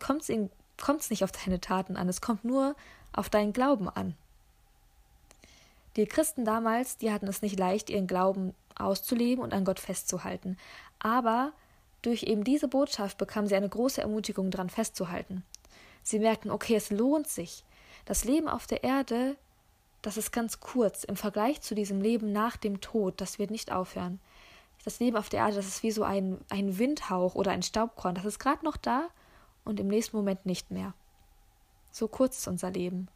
kommt 0.84 1.00
es 1.00 1.10
nicht 1.10 1.24
auf 1.24 1.32
deine 1.32 1.62
Taten 1.62 1.96
an, 1.96 2.10
es 2.10 2.20
kommt 2.20 2.44
nur 2.44 2.76
auf 3.14 3.30
deinen 3.30 3.54
Glauben 3.54 3.88
an. 3.88 4.16
Die 5.96 6.06
Christen 6.06 6.44
damals, 6.44 6.98
die 6.98 7.10
hatten 7.10 7.28
es 7.28 7.42
nicht 7.42 7.58
leicht, 7.58 7.90
ihren 7.90 8.06
Glauben 8.06 8.54
auszuleben 8.76 9.42
und 9.42 9.54
an 9.54 9.64
Gott 9.64 9.80
festzuhalten. 9.80 10.58
Aber 11.00 11.54
durch 12.02 12.24
eben 12.24 12.44
diese 12.44 12.68
Botschaft 12.68 13.18
bekamen 13.18 13.48
sie 13.48 13.56
eine 13.56 13.70
große 13.70 14.02
Ermutigung, 14.02 14.52
daran 14.52 14.70
festzuhalten. 14.70 15.46
Sie 16.04 16.20
merkten, 16.20 16.52
okay, 16.52 16.76
es 16.76 16.90
lohnt 16.90 17.30
sich. 17.30 17.64
Das 18.04 18.26
Leben 18.26 18.50
auf 18.50 18.68
der 18.68 18.84
Erde, 18.84 19.38
das 20.02 20.18
ist 20.18 20.34
ganz 20.34 20.60
kurz 20.60 21.06
im 21.06 21.16
Vergleich 21.16 21.62
zu 21.62 21.76
diesem 21.76 22.02
Leben 22.02 22.34
nach 22.34 22.58
dem 22.58 22.82
Tod, 22.82 23.22
das 23.22 23.40
wird 23.40 23.52
nicht 23.52 23.72
aufhören. 23.72 24.20
Das 24.84 25.00
Leben 25.00 25.16
auf 25.16 25.30
der 25.30 25.40
Erde, 25.40 25.56
das 25.56 25.68
ist 25.68 25.84
wie 25.84 25.92
so 25.92 26.04
ein, 26.04 26.42
ein 26.50 26.78
Windhauch 26.78 27.36
oder 27.36 27.52
ein 27.52 27.64
Staubkorn, 27.64 28.16
das 28.16 28.26
ist 28.26 28.40
gerade 28.40 28.66
noch 28.66 28.76
da 28.76 29.08
und 29.66 29.80
im 29.80 29.88
nächsten 29.88 30.16
Moment 30.16 30.46
nicht 30.46 30.72
mehr. 30.72 30.94
So 31.92 32.08
kurz 32.08 32.40
ist 32.40 32.48
unser 32.48 32.72
Leben. 32.72 33.08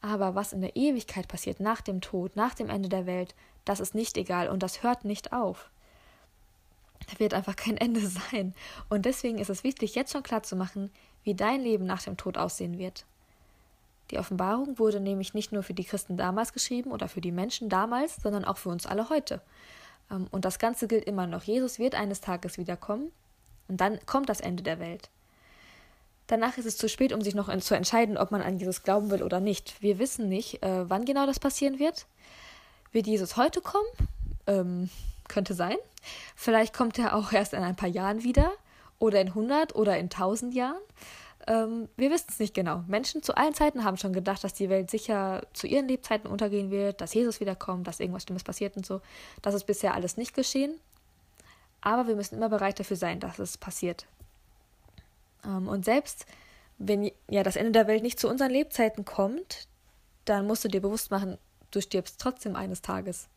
Aber 0.00 0.34
was 0.34 0.52
in 0.52 0.60
der 0.60 0.76
Ewigkeit 0.76 1.28
passiert, 1.28 1.60
nach 1.60 1.80
dem 1.80 2.00
Tod, 2.00 2.36
nach 2.36 2.54
dem 2.54 2.68
Ende 2.68 2.88
der 2.88 3.06
Welt, 3.06 3.34
das 3.64 3.80
ist 3.80 3.94
nicht 3.94 4.16
egal 4.16 4.48
und 4.48 4.62
das 4.62 4.82
hört 4.82 5.04
nicht 5.04 5.32
auf. 5.32 5.70
Da 7.10 7.18
wird 7.18 7.34
einfach 7.34 7.56
kein 7.56 7.76
Ende 7.78 8.06
sein. 8.06 8.54
Und 8.88 9.06
deswegen 9.06 9.38
ist 9.38 9.50
es 9.50 9.64
wichtig, 9.64 9.94
jetzt 9.94 10.12
schon 10.12 10.22
klar 10.22 10.42
zu 10.42 10.56
machen, 10.56 10.90
wie 11.24 11.34
dein 11.34 11.60
Leben 11.60 11.86
nach 11.86 12.02
dem 12.02 12.16
Tod 12.16 12.36
aussehen 12.36 12.78
wird. 12.78 13.06
Die 14.10 14.18
Offenbarung 14.18 14.78
wurde 14.78 15.00
nämlich 15.00 15.32
nicht 15.32 15.52
nur 15.52 15.62
für 15.62 15.72
die 15.72 15.84
Christen 15.84 16.16
damals 16.16 16.52
geschrieben 16.52 16.90
oder 16.90 17.08
für 17.08 17.20
die 17.20 17.32
Menschen 17.32 17.68
damals, 17.68 18.16
sondern 18.16 18.44
auch 18.44 18.58
für 18.58 18.68
uns 18.68 18.86
alle 18.86 19.08
heute. 19.08 19.40
Ähm, 20.10 20.26
und 20.30 20.44
das 20.44 20.58
Ganze 20.58 20.88
gilt 20.88 21.04
immer 21.04 21.26
noch. 21.26 21.44
Jesus 21.44 21.78
wird 21.78 21.94
eines 21.94 22.20
Tages 22.20 22.58
wiederkommen 22.58 23.10
und 23.68 23.80
dann 23.80 24.04
kommt 24.04 24.28
das 24.28 24.40
Ende 24.40 24.62
der 24.62 24.80
Welt. 24.80 25.08
Danach 26.32 26.56
ist 26.56 26.64
es 26.64 26.78
zu 26.78 26.88
spät, 26.88 27.12
um 27.12 27.20
sich 27.20 27.34
noch 27.34 27.54
zu 27.58 27.74
entscheiden, 27.74 28.16
ob 28.16 28.30
man 28.30 28.40
an 28.40 28.56
Jesus 28.56 28.84
glauben 28.84 29.10
will 29.10 29.22
oder 29.22 29.38
nicht. 29.38 29.82
Wir 29.82 29.98
wissen 29.98 30.30
nicht, 30.30 30.62
äh, 30.62 30.88
wann 30.88 31.04
genau 31.04 31.26
das 31.26 31.38
passieren 31.38 31.78
wird. 31.78 32.06
Wird 32.90 33.06
Jesus 33.06 33.36
heute 33.36 33.60
kommen? 33.60 33.84
Ähm, 34.46 34.88
könnte 35.28 35.52
sein. 35.52 35.76
Vielleicht 36.34 36.72
kommt 36.72 36.98
er 36.98 37.16
auch 37.16 37.32
erst 37.32 37.52
in 37.52 37.62
ein 37.62 37.76
paar 37.76 37.90
Jahren 37.90 38.22
wieder 38.22 38.50
oder 38.98 39.20
in 39.20 39.28
100 39.28 39.74
oder 39.74 39.98
in 39.98 40.08
1000 40.08 40.54
Jahren. 40.54 40.80
Ähm, 41.46 41.90
wir 41.98 42.10
wissen 42.10 42.28
es 42.30 42.38
nicht 42.38 42.54
genau. 42.54 42.82
Menschen 42.86 43.22
zu 43.22 43.36
allen 43.36 43.52
Zeiten 43.52 43.84
haben 43.84 43.98
schon 43.98 44.14
gedacht, 44.14 44.42
dass 44.42 44.54
die 44.54 44.70
Welt 44.70 44.90
sicher 44.90 45.42
zu 45.52 45.66
ihren 45.66 45.86
Lebzeiten 45.86 46.30
untergehen 46.30 46.70
wird, 46.70 47.02
dass 47.02 47.12
Jesus 47.12 47.40
wiederkommt, 47.40 47.86
dass 47.86 48.00
irgendwas 48.00 48.22
Schlimmes 48.22 48.42
passiert 48.42 48.74
und 48.74 48.86
so. 48.86 49.02
Das 49.42 49.52
ist 49.52 49.64
bisher 49.64 49.92
alles 49.92 50.16
nicht 50.16 50.32
geschehen. 50.32 50.80
Aber 51.82 52.06
wir 52.06 52.16
müssen 52.16 52.36
immer 52.36 52.48
bereit 52.48 52.80
dafür 52.80 52.96
sein, 52.96 53.20
dass 53.20 53.38
es 53.38 53.58
passiert. 53.58 54.06
Ähm, 55.44 55.68
und 55.68 55.84
selbst 55.84 56.26
wenn 56.78 57.10
ja 57.28 57.42
das 57.42 57.56
Ende 57.56 57.72
der 57.72 57.86
Welt 57.86 58.02
nicht 58.02 58.18
zu 58.18 58.28
unseren 58.28 58.50
Lebzeiten 58.50 59.04
kommt, 59.04 59.68
dann 60.24 60.46
musst 60.46 60.64
du 60.64 60.68
dir 60.68 60.80
bewusst 60.80 61.10
machen, 61.10 61.38
du 61.70 61.80
stirbst 61.80 62.20
trotzdem 62.20 62.56
eines 62.56 62.82
Tages. 62.82 63.28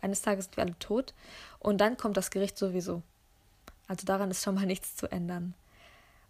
Eines 0.00 0.22
Tages 0.22 0.46
sind 0.46 0.56
wir 0.56 0.64
alle 0.64 0.78
tot 0.78 1.14
und 1.58 1.80
dann 1.80 1.96
kommt 1.96 2.16
das 2.16 2.30
Gericht 2.30 2.58
sowieso. 2.58 3.02
Also 3.88 4.04
daran 4.06 4.30
ist 4.30 4.42
schon 4.42 4.54
mal 4.54 4.66
nichts 4.66 4.96
zu 4.96 5.10
ändern. 5.10 5.54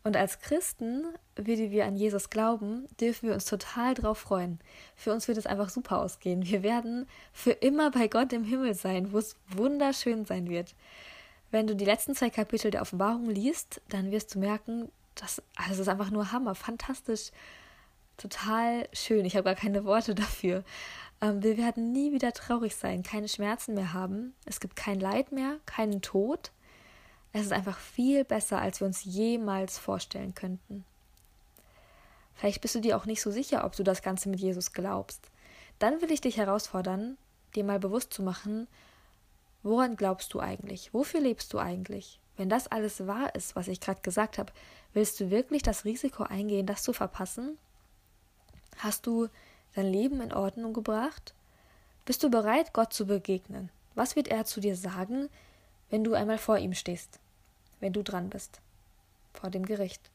Und 0.05 0.17
als 0.17 0.39
Christen, 0.39 1.05
wie 1.35 1.57
die 1.57 1.73
wir 1.73 1.85
an 1.85 1.97
Jesus 1.97 2.31
glauben, 2.31 2.87
dürfen 3.01 3.27
wir 3.27 3.35
uns 3.35 3.45
total 3.45 3.95
drauf 3.95 4.19
freuen. 4.19 4.61
Für 4.95 5.13
uns 5.13 5.27
wird 5.27 5.37
es 5.37 5.47
einfach 5.47 5.69
super 5.69 5.99
ausgehen. 5.99 6.47
Wir 6.47 6.63
werden 6.63 7.09
für 7.33 7.51
immer 7.51 7.91
bei 7.91 8.07
Gott 8.07 8.33
im 8.33 8.45
Himmel 8.45 8.75
sein, 8.75 9.13
wo 9.13 9.19
es 9.19 9.35
wunderschön 9.49 10.25
sein 10.25 10.49
wird. 10.49 10.77
Wenn 11.51 11.67
du 11.67 11.75
die 11.75 11.85
letzten 11.85 12.15
zwei 12.15 12.31
Kapitel 12.31 12.71
der 12.71 12.83
Offenbarung 12.83 13.29
liest, 13.29 13.81
dann 13.89 14.13
wirst 14.13 14.37
du 14.37 14.39
merken, 14.39 14.93
das, 15.17 15.43
also 15.57 15.71
das 15.71 15.79
ist 15.81 15.89
einfach 15.89 16.11
nur 16.11 16.33
Hammer, 16.33 16.55
fantastisch, 16.55 17.31
total 18.17 18.89
schön. 18.93 19.25
Ich 19.25 19.37
habe 19.37 19.45
gar 19.45 19.55
keine 19.55 19.85
Worte 19.85 20.15
dafür. 20.15 20.65
Ähm, 21.21 21.43
wir 21.43 21.57
werden 21.57 21.93
nie 21.93 22.13
wieder 22.13 22.33
traurig 22.33 22.77
sein, 22.77 23.03
keine 23.03 23.29
Schmerzen 23.29 23.75
mehr 23.75 23.93
haben. 23.93 24.35
Es 24.45 24.61
gibt 24.61 24.77
kein 24.77 25.01
Leid 25.01 25.33
mehr, 25.33 25.59
keinen 25.67 26.03
Tod. 26.03 26.53
Es 27.33 27.43
ist 27.43 27.53
einfach 27.53 27.79
viel 27.79 28.25
besser, 28.25 28.61
als 28.61 28.81
wir 28.81 28.87
uns 28.87 29.05
jemals 29.05 29.79
vorstellen 29.79 30.35
könnten. 30.35 30.85
Vielleicht 32.35 32.61
bist 32.61 32.75
du 32.75 32.81
dir 32.81 32.97
auch 32.97 33.07
nicht 33.07 33.23
so 33.23 33.31
sicher, 33.31 33.65
ob 33.65 33.75
du 33.77 33.83
das 33.83 34.03
Ganze 34.03 34.29
mit 34.29 34.41
Jesus 34.41 34.73
glaubst. 34.73 35.31
Dann 35.79 36.01
will 36.01 36.13
ich 36.13 36.21
dich 36.21 36.37
herausfordern, 36.37 37.17
dir 37.55 37.65
mal 37.65 37.79
bewusst 37.79 38.13
zu 38.13 38.23
machen, 38.23 38.69
woran 39.63 39.97
glaubst 39.97 40.33
du 40.35 40.41
eigentlich? 40.41 40.93
Wofür 40.93 41.21
lebst 41.21 41.53
du 41.53 41.59
eigentlich? 41.59 42.21
Wenn 42.37 42.49
das 42.49 42.69
alles 42.69 43.07
wahr 43.07 43.35
ist, 43.35 43.57
was 43.57 43.69
ich 43.69 43.81
gerade 43.81 44.03
gesagt 44.03 44.39
habe, 44.39 44.53
willst 44.93 45.19
du 45.21 45.31
wirklich 45.31 45.63
das 45.63 45.85
Risiko 45.85 46.25
eingehen, 46.25 46.67
das 46.67 46.83
zu 46.83 46.93
verpassen? 46.93 47.57
Hast 48.79 49.07
du 49.07 49.29
dein 49.75 49.87
Leben 49.87 50.21
in 50.21 50.33
Ordnung 50.33 50.73
gebracht? 50.73 51.35
Bist 52.05 52.23
du 52.23 52.31
bereit, 52.31 52.73
Gott 52.73 52.93
zu 52.93 53.07
begegnen? 53.07 53.71
Was 53.95 54.17
wird 54.17 54.29
er 54.29 54.45
zu 54.45 54.61
dir 54.61 54.77
sagen, 54.77 55.29
wenn 55.91 56.05
du 56.05 56.15
einmal 56.15 56.39
vor 56.39 56.59
ihm 56.59 56.75
stehst? 56.75 57.19
Wenn 57.81 57.93
du 57.93 58.03
dran 58.03 58.29
bist? 58.29 58.61
Vor 59.33 59.51
dem 59.51 59.65
Gericht. 59.65 60.11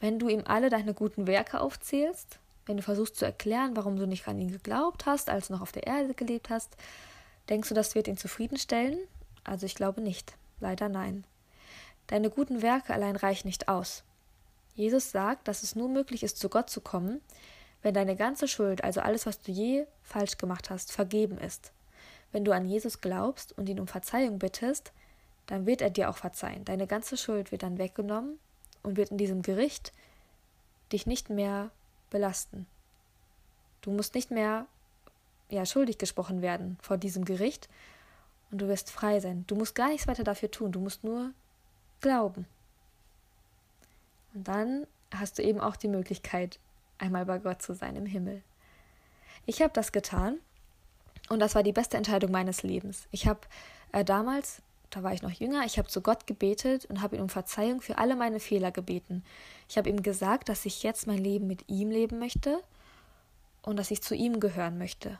Wenn 0.00 0.18
du 0.18 0.28
ihm 0.28 0.42
alle 0.44 0.68
deine 0.68 0.92
guten 0.92 1.26
Werke 1.26 1.60
aufzählst? 1.60 2.38
Wenn 2.66 2.76
du 2.76 2.82
versuchst 2.82 3.16
zu 3.16 3.24
erklären, 3.24 3.76
warum 3.76 3.96
du 3.96 4.06
nicht 4.06 4.26
an 4.28 4.38
ihn 4.38 4.50
geglaubt 4.50 5.06
hast, 5.06 5.28
als 5.30 5.48
du 5.48 5.54
noch 5.54 5.60
auf 5.60 5.72
der 5.72 5.86
Erde 5.86 6.14
gelebt 6.14 6.50
hast? 6.50 6.76
Denkst 7.48 7.68
du, 7.68 7.74
das 7.74 7.94
wird 7.94 8.08
ihn 8.08 8.16
zufriedenstellen? 8.16 8.98
Also 9.44 9.66
ich 9.66 9.74
glaube 9.74 10.00
nicht. 10.00 10.34
Leider 10.60 10.88
nein. 10.88 11.24
Deine 12.06 12.30
guten 12.30 12.62
Werke 12.62 12.92
allein 12.92 13.16
reichen 13.16 13.48
nicht 13.48 13.68
aus. 13.68 14.04
Jesus 14.74 15.10
sagt, 15.10 15.48
dass 15.48 15.62
es 15.62 15.76
nur 15.76 15.88
möglich 15.88 16.22
ist, 16.22 16.38
zu 16.38 16.48
Gott 16.48 16.68
zu 16.68 16.80
kommen, 16.80 17.20
wenn 17.82 17.94
deine 17.94 18.16
ganze 18.16 18.48
Schuld, 18.48 18.82
also 18.82 19.00
alles, 19.00 19.26
was 19.26 19.40
du 19.40 19.52
je 19.52 19.86
falsch 20.02 20.38
gemacht 20.38 20.70
hast, 20.70 20.90
vergeben 20.90 21.38
ist. 21.38 21.72
Wenn 22.32 22.44
du 22.44 22.52
an 22.52 22.66
Jesus 22.66 23.00
glaubst 23.00 23.56
und 23.56 23.68
ihn 23.68 23.78
um 23.78 23.86
Verzeihung 23.86 24.38
bittest, 24.38 24.92
dann 25.46 25.66
wird 25.66 25.82
er 25.82 25.90
dir 25.90 26.10
auch 26.10 26.16
verzeihen. 26.16 26.64
Deine 26.64 26.86
ganze 26.86 27.16
Schuld 27.16 27.52
wird 27.52 27.62
dann 27.62 27.78
weggenommen 27.78 28.38
und 28.82 28.96
wird 28.96 29.10
in 29.10 29.18
diesem 29.18 29.42
Gericht 29.42 29.92
dich 30.92 31.06
nicht 31.06 31.30
mehr 31.30 31.70
belasten. 32.10 32.66
Du 33.82 33.90
musst 33.90 34.14
nicht 34.14 34.30
mehr 34.30 34.66
ja, 35.50 35.66
schuldig 35.66 35.98
gesprochen 35.98 36.42
werden 36.42 36.78
vor 36.80 36.96
diesem 36.96 37.24
Gericht 37.24 37.68
und 38.50 38.58
du 38.58 38.68
wirst 38.68 38.90
frei 38.90 39.20
sein. 39.20 39.44
Du 39.46 39.54
musst 39.54 39.74
gar 39.74 39.88
nichts 39.88 40.06
weiter 40.06 40.24
dafür 40.24 40.50
tun, 40.50 40.72
du 40.72 40.80
musst 40.80 41.04
nur 41.04 41.32
glauben. 42.04 42.46
Und 44.34 44.46
dann 44.46 44.86
hast 45.12 45.38
du 45.38 45.42
eben 45.42 45.58
auch 45.58 45.76
die 45.76 45.88
Möglichkeit, 45.88 46.58
einmal 46.98 47.24
bei 47.24 47.38
Gott 47.38 47.62
zu 47.62 47.74
sein 47.74 47.96
im 47.96 48.06
Himmel. 48.06 48.42
Ich 49.46 49.62
habe 49.62 49.72
das 49.72 49.90
getan 49.90 50.38
und 51.30 51.40
das 51.40 51.54
war 51.54 51.62
die 51.62 51.72
beste 51.72 51.96
Entscheidung 51.96 52.30
meines 52.30 52.62
Lebens. 52.62 53.06
Ich 53.10 53.26
habe 53.26 53.40
äh, 53.92 54.04
damals, 54.04 54.60
da 54.90 55.02
war 55.02 55.14
ich 55.14 55.22
noch 55.22 55.30
jünger, 55.30 55.64
ich 55.64 55.78
habe 55.78 55.88
zu 55.88 56.02
Gott 56.02 56.26
gebetet 56.26 56.84
und 56.84 57.00
habe 57.00 57.16
ihn 57.16 57.22
um 57.22 57.30
Verzeihung 57.30 57.80
für 57.80 57.96
alle 57.96 58.16
meine 58.16 58.38
Fehler 58.38 58.70
gebeten. 58.70 59.24
Ich 59.68 59.78
habe 59.78 59.88
ihm 59.88 60.02
gesagt, 60.02 60.50
dass 60.50 60.66
ich 60.66 60.82
jetzt 60.82 61.06
mein 61.06 61.18
Leben 61.18 61.46
mit 61.46 61.68
ihm 61.70 61.90
leben 61.90 62.18
möchte 62.18 62.60
und 63.62 63.76
dass 63.78 63.90
ich 63.90 64.02
zu 64.02 64.14
ihm 64.14 64.40
gehören 64.40 64.76
möchte. 64.76 65.18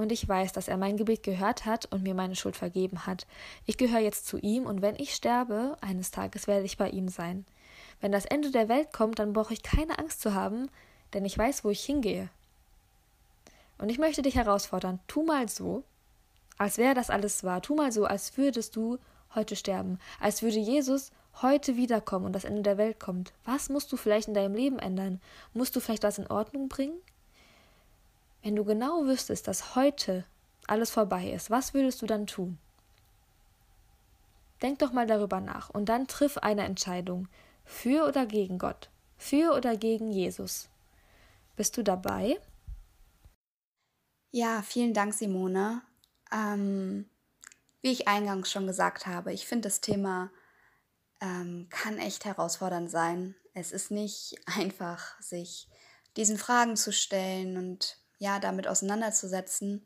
Und 0.00 0.12
ich 0.12 0.26
weiß, 0.26 0.52
dass 0.52 0.66
er 0.66 0.78
mein 0.78 0.96
Gebet 0.96 1.22
gehört 1.22 1.66
hat 1.66 1.84
und 1.92 2.02
mir 2.02 2.14
meine 2.14 2.34
Schuld 2.34 2.56
vergeben 2.56 3.04
hat. 3.04 3.26
Ich 3.66 3.76
gehöre 3.76 4.00
jetzt 4.00 4.26
zu 4.26 4.38
ihm 4.38 4.64
und 4.64 4.80
wenn 4.80 4.96
ich 4.96 5.14
sterbe, 5.14 5.76
eines 5.82 6.10
Tages 6.10 6.46
werde 6.46 6.64
ich 6.64 6.78
bei 6.78 6.88
ihm 6.88 7.08
sein. 7.08 7.44
Wenn 8.00 8.10
das 8.10 8.24
Ende 8.24 8.50
der 8.50 8.70
Welt 8.70 8.94
kommt, 8.94 9.18
dann 9.18 9.34
brauche 9.34 9.52
ich 9.52 9.62
keine 9.62 9.98
Angst 9.98 10.22
zu 10.22 10.32
haben, 10.32 10.70
denn 11.12 11.26
ich 11.26 11.36
weiß, 11.36 11.64
wo 11.64 11.68
ich 11.68 11.84
hingehe. 11.84 12.30
Und 13.76 13.90
ich 13.90 13.98
möchte 13.98 14.22
dich 14.22 14.36
herausfordern, 14.36 15.00
tu 15.06 15.22
mal 15.22 15.50
so, 15.50 15.84
als 16.56 16.78
wäre 16.78 16.94
das 16.94 17.10
alles 17.10 17.44
wahr. 17.44 17.60
Tu 17.60 17.74
mal 17.74 17.92
so, 17.92 18.06
als 18.06 18.38
würdest 18.38 18.76
du 18.76 18.96
heute 19.34 19.54
sterben, 19.54 19.98
als 20.18 20.40
würde 20.40 20.60
Jesus 20.60 21.12
heute 21.42 21.76
wiederkommen 21.76 22.24
und 22.24 22.32
das 22.32 22.44
Ende 22.44 22.62
der 22.62 22.78
Welt 22.78 23.00
kommt. 23.00 23.34
Was 23.44 23.68
musst 23.68 23.92
du 23.92 23.98
vielleicht 23.98 24.28
in 24.28 24.34
deinem 24.34 24.54
Leben 24.54 24.78
ändern? 24.78 25.20
Musst 25.52 25.76
du 25.76 25.80
vielleicht 25.80 26.04
was 26.04 26.16
in 26.16 26.26
Ordnung 26.26 26.70
bringen? 26.70 26.96
Wenn 28.42 28.56
du 28.56 28.64
genau 28.64 29.04
wüsstest, 29.04 29.48
dass 29.48 29.74
heute 29.74 30.24
alles 30.66 30.90
vorbei 30.90 31.30
ist, 31.30 31.50
was 31.50 31.74
würdest 31.74 32.00
du 32.02 32.06
dann 32.06 32.26
tun? 32.26 32.58
Denk 34.62 34.78
doch 34.78 34.92
mal 34.92 35.06
darüber 35.06 35.40
nach 35.40 35.70
und 35.70 35.88
dann 35.88 36.06
triff 36.06 36.38
eine 36.38 36.64
Entscheidung. 36.64 37.28
Für 37.64 38.06
oder 38.06 38.26
gegen 38.26 38.58
Gott? 38.58 38.90
Für 39.16 39.54
oder 39.54 39.76
gegen 39.76 40.10
Jesus? 40.10 40.68
Bist 41.56 41.76
du 41.76 41.82
dabei? 41.82 42.38
Ja, 44.32 44.62
vielen 44.62 44.94
Dank, 44.94 45.14
Simone. 45.14 45.82
Ähm, 46.32 47.08
wie 47.82 47.92
ich 47.92 48.08
eingangs 48.08 48.50
schon 48.50 48.66
gesagt 48.66 49.06
habe, 49.06 49.32
ich 49.32 49.46
finde 49.46 49.68
das 49.68 49.80
Thema 49.80 50.30
ähm, 51.20 51.68
kann 51.70 51.98
echt 51.98 52.24
herausfordernd 52.24 52.90
sein. 52.90 53.34
Es 53.54 53.72
ist 53.72 53.90
nicht 53.90 54.36
einfach, 54.46 55.20
sich 55.20 55.68
diesen 56.16 56.38
Fragen 56.38 56.76
zu 56.76 56.92
stellen 56.92 57.56
und 57.56 57.99
ja, 58.20 58.38
damit 58.38 58.68
auseinanderzusetzen. 58.68 59.84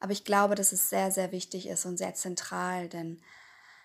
Aber 0.00 0.12
ich 0.12 0.24
glaube, 0.24 0.56
dass 0.56 0.72
es 0.72 0.90
sehr, 0.90 1.12
sehr 1.12 1.30
wichtig 1.30 1.68
ist 1.68 1.86
und 1.86 1.98
sehr 1.98 2.14
zentral, 2.14 2.88
denn 2.88 3.20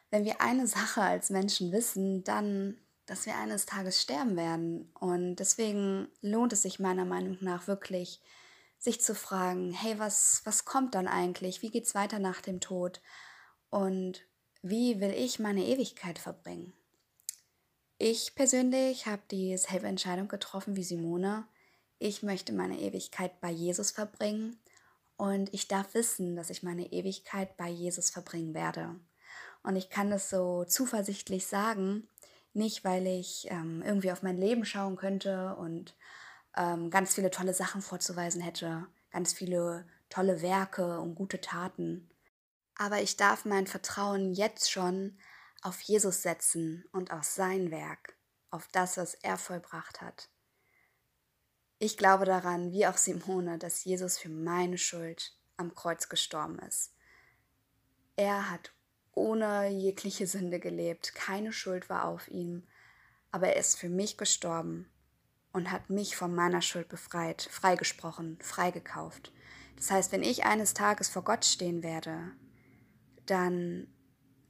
wenn 0.10 0.26
wir 0.26 0.42
eine 0.42 0.68
Sache 0.68 1.02
als 1.02 1.30
Menschen 1.30 1.72
wissen, 1.72 2.24
dann, 2.24 2.78
dass 3.06 3.26
wir 3.26 3.36
eines 3.38 3.66
Tages 3.66 4.02
sterben 4.02 4.36
werden. 4.36 4.92
Und 5.00 5.38
deswegen 5.38 6.10
lohnt 6.22 6.52
es 6.54 6.64
sich 6.64 6.80
meiner 6.80 7.06
Meinung 7.06 7.38
nach 7.42 7.68
wirklich, 7.68 8.20
sich 8.78 9.00
zu 9.00 9.14
fragen, 9.14 9.72
hey, 9.72 10.00
was, 10.00 10.42
was 10.44 10.66
kommt 10.66 10.96
dann 10.96 11.08
eigentlich? 11.08 11.62
Wie 11.62 11.70
geht 11.70 11.86
es 11.86 11.96
weiter 11.96 12.20
nach 12.20 12.42
dem 12.42 12.60
Tod? 12.60 13.00
Und 13.70 14.24
wie 14.62 15.00
will 15.00 15.12
ich 15.12 15.40
meine 15.40 15.66
Ewigkeit 15.66 16.20
verbringen? 16.20 16.74
Ich 17.98 18.36
persönlich 18.36 19.06
habe 19.06 19.22
dieselbe 19.30 19.88
Entscheidung 19.88 20.28
getroffen 20.28 20.76
wie 20.76 20.84
Simone 20.84 21.46
ich 22.02 22.24
möchte 22.24 22.52
meine 22.52 22.80
Ewigkeit 22.80 23.40
bei 23.42 23.52
Jesus 23.52 23.92
verbringen 23.92 24.60
und 25.18 25.54
ich 25.54 25.68
darf 25.68 25.94
wissen, 25.94 26.36
dass 26.36 26.50
ich 26.50 26.64
meine 26.64 26.92
Ewigkeit 26.92 27.56
bei 27.58 27.70
Jesus 27.70 28.10
verbringen 28.10 28.56
werde. 28.56 28.96
Und 29.62 29.76
ich 29.76 29.92
kann 29.92 30.10
das 30.10 30.32
so 30.32 30.66
zuversichtlich 30.66 31.46
sagen, 31.46 32.10
nicht 32.54 32.84
weil 32.84 33.06
ich 33.06 33.46
ähm, 33.52 33.84
irgendwie 33.86 34.12
auf 34.12 34.24
mein 34.24 34.40
Leben 34.40 34.66
schauen 34.66 34.96
könnte 34.96 35.56
und 35.58 35.96
ähm, 36.58 36.90
ganz 36.90 37.14
viele 37.14 37.30
tolle 37.30 37.54
Sachen 37.54 37.84
vorzuweisen 37.84 38.42
hätte, 38.42 38.88
ganz 39.12 39.32
viele 39.32 39.86
tolle 40.10 40.42
Werke 40.42 41.00
und 41.00 41.14
gute 41.14 41.40
Taten. 41.40 42.10
Aber 42.76 43.00
ich 43.04 43.16
darf 43.16 43.46
mein 43.46 43.68
Vertrauen 43.68 44.34
jetzt 44.34 44.72
schon 44.72 45.20
auf 45.62 45.80
Jesus 45.82 46.24
setzen 46.24 46.84
und 46.94 47.12
auf 47.12 47.26
sein 47.26 47.70
Werk, 47.70 48.16
auf 48.50 48.68
das, 48.72 48.98
was 48.98 49.14
er 49.14 49.38
vollbracht 49.38 50.02
hat. 50.02 50.31
Ich 51.84 51.98
glaube 51.98 52.26
daran, 52.26 52.72
wie 52.72 52.86
auch 52.86 52.98
Simone, 52.98 53.58
dass 53.58 53.86
Jesus 53.86 54.20
für 54.20 54.30
meine 54.30 54.78
Schuld 54.78 55.34
am 55.58 55.74
Kreuz 55.74 56.10
gestorben 56.10 56.60
ist. 56.60 56.94
Er 58.16 58.52
hat 58.52 58.72
ohne 59.16 59.68
jegliche 59.70 60.28
Sünde 60.28 60.60
gelebt, 60.60 61.16
keine 61.16 61.52
Schuld 61.52 61.90
war 61.90 62.06
auf 62.06 62.28
ihm, 62.28 62.68
aber 63.32 63.48
er 63.48 63.56
ist 63.56 63.80
für 63.80 63.90
mich 63.90 64.16
gestorben 64.16 64.92
und 65.54 65.72
hat 65.72 65.90
mich 65.90 66.16
von 66.16 66.36
meiner 66.36 66.62
Schuld 66.62 66.88
befreit, 66.88 67.42
freigesprochen, 67.50 68.38
freigekauft. 68.42 69.34
Das 69.76 69.90
heißt, 69.90 70.12
wenn 70.12 70.22
ich 70.22 70.46
eines 70.46 70.76
Tages 70.76 71.10
vor 71.10 71.24
Gott 71.24 71.46
stehen 71.46 71.82
werde, 71.82 72.32
dann 73.26 73.88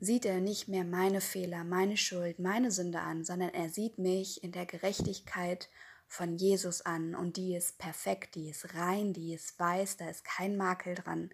sieht 0.02 0.26
er 0.26 0.42
nicht 0.42 0.68
mehr 0.68 0.84
meine 0.84 1.22
Fehler, 1.22 1.64
meine 1.64 1.96
Schuld, 1.96 2.40
meine 2.40 2.72
Sünde 2.72 3.00
an, 3.00 3.24
sondern 3.24 3.54
er 3.54 3.70
sieht 3.70 4.00
mich 4.00 4.44
in 4.44 4.52
der 4.52 4.66
Gerechtigkeit 4.66 5.70
von 6.12 6.36
Jesus 6.36 6.82
an 6.82 7.16
und 7.16 7.38
die 7.38 7.56
ist 7.56 7.78
perfekt, 7.78 8.36
die 8.36 8.50
ist 8.50 8.76
rein, 8.76 9.14
die 9.14 9.34
ist 9.34 9.58
weiß, 9.58 9.96
da 9.96 10.10
ist 10.10 10.26
kein 10.26 10.58
Makel 10.58 10.94
dran. 10.94 11.30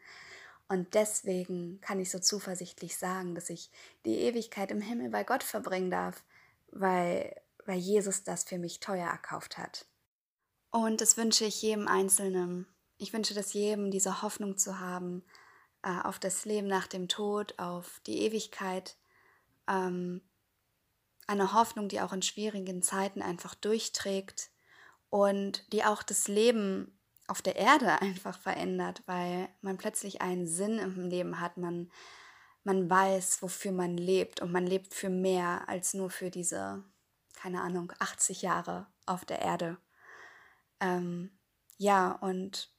Und 0.68 0.94
deswegen 0.94 1.82
kann 1.82 2.00
ich 2.00 2.12
so 2.12 2.20
zuversichtlich 2.20 2.96
sagen, 2.96 3.34
dass 3.34 3.50
ich 3.50 3.72
die 4.06 4.20
Ewigkeit 4.20 4.70
im 4.70 4.80
Himmel 4.80 5.10
bei 5.10 5.24
Gott 5.24 5.42
verbringen 5.42 5.90
darf, 5.90 6.24
weil, 6.72 7.42
weil 7.66 7.80
Jesus 7.80 8.24
das 8.24 8.44
für 8.44 8.60
mich 8.60 8.80
teuer 8.80 9.08
erkauft 9.08 9.58
hat. 9.58 9.88
Und 10.70 11.02
das 11.02 11.18
wünsche 11.18 11.46
ich 11.46 11.60
jedem 11.64 11.88
Einzelnen. 11.88 12.68
Ich 13.00 13.14
wünsche 13.14 13.34
das 13.34 13.54
jedem, 13.54 13.90
diese 13.90 14.22
Hoffnung 14.22 14.58
zu 14.58 14.80
haben 14.80 15.24
äh, 15.82 16.02
auf 16.04 16.20
das 16.20 16.46
Leben 16.46 16.68
nach 16.68 16.86
dem 16.86 17.08
Tod, 17.08 17.56
auf 17.58 18.00
die 18.06 18.20
Ewigkeit. 18.20 18.96
Ähm, 19.68 20.22
eine 21.26 21.54
Hoffnung, 21.54 21.88
die 21.88 22.00
auch 22.00 22.14
in 22.14 22.22
schwierigen 22.22 22.84
Zeiten 22.84 23.24
einfach 23.24 23.56
durchträgt 23.56 24.52
und 25.10 25.72
die 25.74 25.84
auch 25.84 26.04
das 26.04 26.28
Leben 26.28 26.98
auf 27.28 27.42
der 27.42 27.56
Erde 27.56 28.02
einfach 28.02 28.40
verändert, 28.40 29.04
weil 29.06 29.50
man 29.62 29.78
plötzlich 29.78 30.22
einen 30.22 30.48
Sinn 30.48 30.80
im 30.80 31.10
Leben 31.10 31.40
hat, 31.40 31.58
man, 31.58 31.92
man 32.64 32.90
weiß, 32.90 33.42
wofür 33.42 33.72
man 33.72 33.98
lebt 33.98 34.42
und 34.42 34.52
man 34.52 34.66
lebt 34.66 34.94
für 34.94 35.10
mehr 35.10 35.68
als 35.68 35.94
nur 35.94 36.10
für 36.10 36.30
diese, 36.30 36.84
keine 37.36 37.62
Ahnung, 37.62 37.94
80 38.00 38.42
Jahre 38.42 38.88
auf 39.06 39.26
der 39.26 39.42
Erde. 39.42 39.78
Ähm, 40.80 41.32
ja, 41.78 42.12
und 42.12 42.70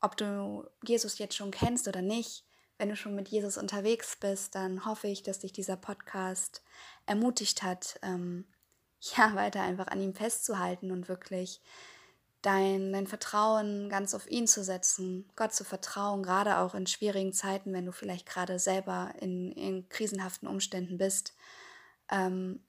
ob 0.00 0.16
du 0.16 0.68
Jesus 0.84 1.18
jetzt 1.18 1.34
schon 1.34 1.50
kennst 1.50 1.88
oder 1.88 2.02
nicht, 2.02 2.44
wenn 2.78 2.88
du 2.88 2.96
schon 2.96 3.14
mit 3.14 3.28
Jesus 3.28 3.56
unterwegs 3.56 4.16
bist, 4.16 4.54
dann 4.54 4.84
hoffe 4.84 5.08
ich, 5.08 5.22
dass 5.22 5.40
dich 5.40 5.52
dieser 5.52 5.76
Podcast 5.76 6.62
ermutigt 7.06 7.62
hat, 7.62 7.98
ähm, 8.02 8.46
ja, 9.16 9.34
weiter 9.34 9.62
einfach 9.62 9.88
an 9.88 10.00
ihm 10.00 10.14
festzuhalten 10.14 10.90
und 10.90 11.08
wirklich 11.08 11.60
dein, 12.42 12.92
dein 12.92 13.06
Vertrauen 13.06 13.88
ganz 13.88 14.14
auf 14.14 14.30
ihn 14.30 14.46
zu 14.46 14.62
setzen, 14.62 15.28
Gott 15.36 15.52
zu 15.52 15.64
vertrauen, 15.64 16.22
gerade 16.22 16.58
auch 16.58 16.74
in 16.74 16.86
schwierigen 16.86 17.32
Zeiten, 17.32 17.72
wenn 17.72 17.86
du 17.86 17.92
vielleicht 17.92 18.26
gerade 18.26 18.58
selber 18.58 19.12
in, 19.20 19.52
in 19.52 19.88
krisenhaften 19.88 20.48
Umständen 20.48 20.98
bist. 20.98 21.34
Ähm, 22.10 22.60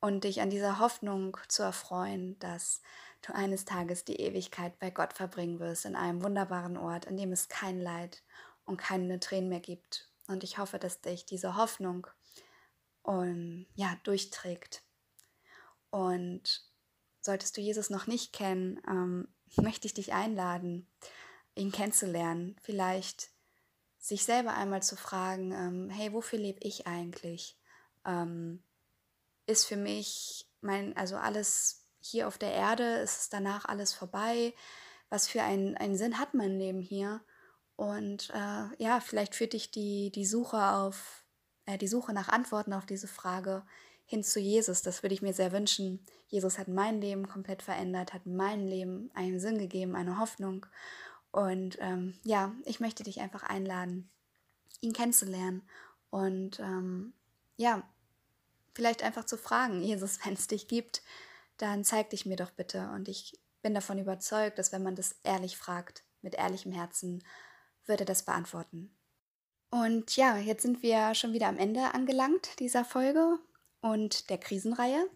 und 0.00 0.24
dich 0.24 0.40
an 0.40 0.48
dieser 0.48 0.78
Hoffnung 0.78 1.36
zu 1.48 1.62
erfreuen, 1.62 2.38
dass 2.38 2.80
du 3.20 3.34
eines 3.34 3.66
Tages 3.66 4.04
die 4.04 4.20
Ewigkeit 4.20 4.78
bei 4.78 4.90
Gott 4.90 5.12
verbringen 5.12 5.60
wirst, 5.60 5.84
in 5.84 5.94
einem 5.94 6.22
wunderbaren 6.22 6.76
Ort, 6.76 7.04
in 7.04 7.16
dem 7.16 7.32
es 7.32 7.48
kein 7.48 7.80
Leid 7.80 8.22
und 8.64 8.78
keine 8.78 9.20
Tränen 9.20 9.50
mehr 9.50 9.60
gibt. 9.60 10.08
Und 10.26 10.42
ich 10.42 10.56
hoffe, 10.58 10.78
dass 10.78 11.00
dich 11.02 11.26
diese 11.26 11.56
Hoffnung 11.56 12.06
und, 13.02 13.66
ja, 13.74 13.96
durchträgt. 14.04 14.82
Und 15.90 16.64
solltest 17.20 17.56
du 17.56 17.60
Jesus 17.60 17.90
noch 17.90 18.06
nicht 18.06 18.32
kennen, 18.32 18.80
ähm, 18.88 19.28
möchte 19.56 19.86
ich 19.86 19.94
dich 19.94 20.12
einladen, 20.12 20.88
ihn 21.54 21.72
kennenzulernen. 21.72 22.56
Vielleicht 22.62 23.30
sich 23.98 24.24
selber 24.24 24.54
einmal 24.54 24.82
zu 24.82 24.96
fragen, 24.96 25.52
ähm, 25.52 25.90
hey, 25.90 26.12
wofür 26.12 26.38
lebe 26.38 26.60
ich 26.62 26.86
eigentlich? 26.86 27.58
Ähm, 28.04 28.62
ist 29.46 29.66
für 29.66 29.76
mich 29.76 30.48
mein, 30.60 30.96
also 30.96 31.16
alles 31.16 31.84
hier 32.00 32.26
auf 32.28 32.38
der 32.38 32.52
Erde, 32.52 32.98
ist 32.98 33.32
danach 33.32 33.66
alles 33.66 33.92
vorbei? 33.92 34.54
Was 35.10 35.28
für 35.28 35.42
einen, 35.42 35.76
einen 35.76 35.96
Sinn 35.96 36.18
hat 36.18 36.34
mein 36.34 36.58
Leben 36.58 36.80
hier? 36.80 37.20
Und 37.76 38.30
äh, 38.30 38.82
ja, 38.82 39.00
vielleicht 39.00 39.34
führt 39.34 39.52
dich 39.52 39.70
die, 39.70 40.10
die 40.12 40.26
Suche 40.26 40.72
auf, 40.72 41.24
äh, 41.66 41.78
die 41.78 41.88
Suche 41.88 42.12
nach 42.12 42.28
Antworten 42.28 42.72
auf 42.72 42.86
diese 42.86 43.08
Frage 43.08 43.64
hin 44.10 44.24
zu 44.24 44.40
Jesus. 44.40 44.82
Das 44.82 45.04
würde 45.04 45.14
ich 45.14 45.22
mir 45.22 45.32
sehr 45.32 45.52
wünschen. 45.52 46.04
Jesus 46.26 46.58
hat 46.58 46.66
mein 46.66 47.00
Leben 47.00 47.28
komplett 47.28 47.62
verändert, 47.62 48.12
hat 48.12 48.26
mein 48.26 48.66
Leben 48.66 49.08
einen 49.14 49.38
Sinn 49.38 49.56
gegeben, 49.56 49.94
eine 49.94 50.18
Hoffnung. 50.18 50.66
Und 51.30 51.78
ähm, 51.80 52.18
ja, 52.24 52.52
ich 52.64 52.80
möchte 52.80 53.04
dich 53.04 53.20
einfach 53.20 53.44
einladen, 53.44 54.10
ihn 54.80 54.92
kennenzulernen 54.92 55.62
und 56.10 56.58
ähm, 56.58 57.12
ja, 57.56 57.88
vielleicht 58.74 59.04
einfach 59.04 59.24
zu 59.24 59.38
fragen, 59.38 59.80
Jesus, 59.80 60.18
wenn 60.24 60.34
es 60.34 60.48
dich 60.48 60.66
gibt, 60.66 61.02
dann 61.56 61.84
zeig 61.84 62.10
dich 62.10 62.26
mir 62.26 62.36
doch 62.36 62.50
bitte. 62.50 62.90
Und 62.90 63.06
ich 63.06 63.38
bin 63.62 63.74
davon 63.74 63.98
überzeugt, 63.98 64.58
dass 64.58 64.72
wenn 64.72 64.82
man 64.82 64.96
das 64.96 65.20
ehrlich 65.22 65.56
fragt, 65.56 66.02
mit 66.20 66.34
ehrlichem 66.34 66.72
Herzen, 66.72 67.22
wird 67.86 68.00
er 68.00 68.06
das 68.06 68.24
beantworten. 68.24 68.90
Und 69.70 70.16
ja, 70.16 70.36
jetzt 70.36 70.62
sind 70.62 70.82
wir 70.82 71.14
schon 71.14 71.32
wieder 71.32 71.46
am 71.46 71.58
Ende 71.58 71.94
angelangt 71.94 72.58
dieser 72.58 72.84
Folge 72.84 73.38
und 73.80 74.30
der 74.30 74.38
Krisenreihe. 74.38 75.08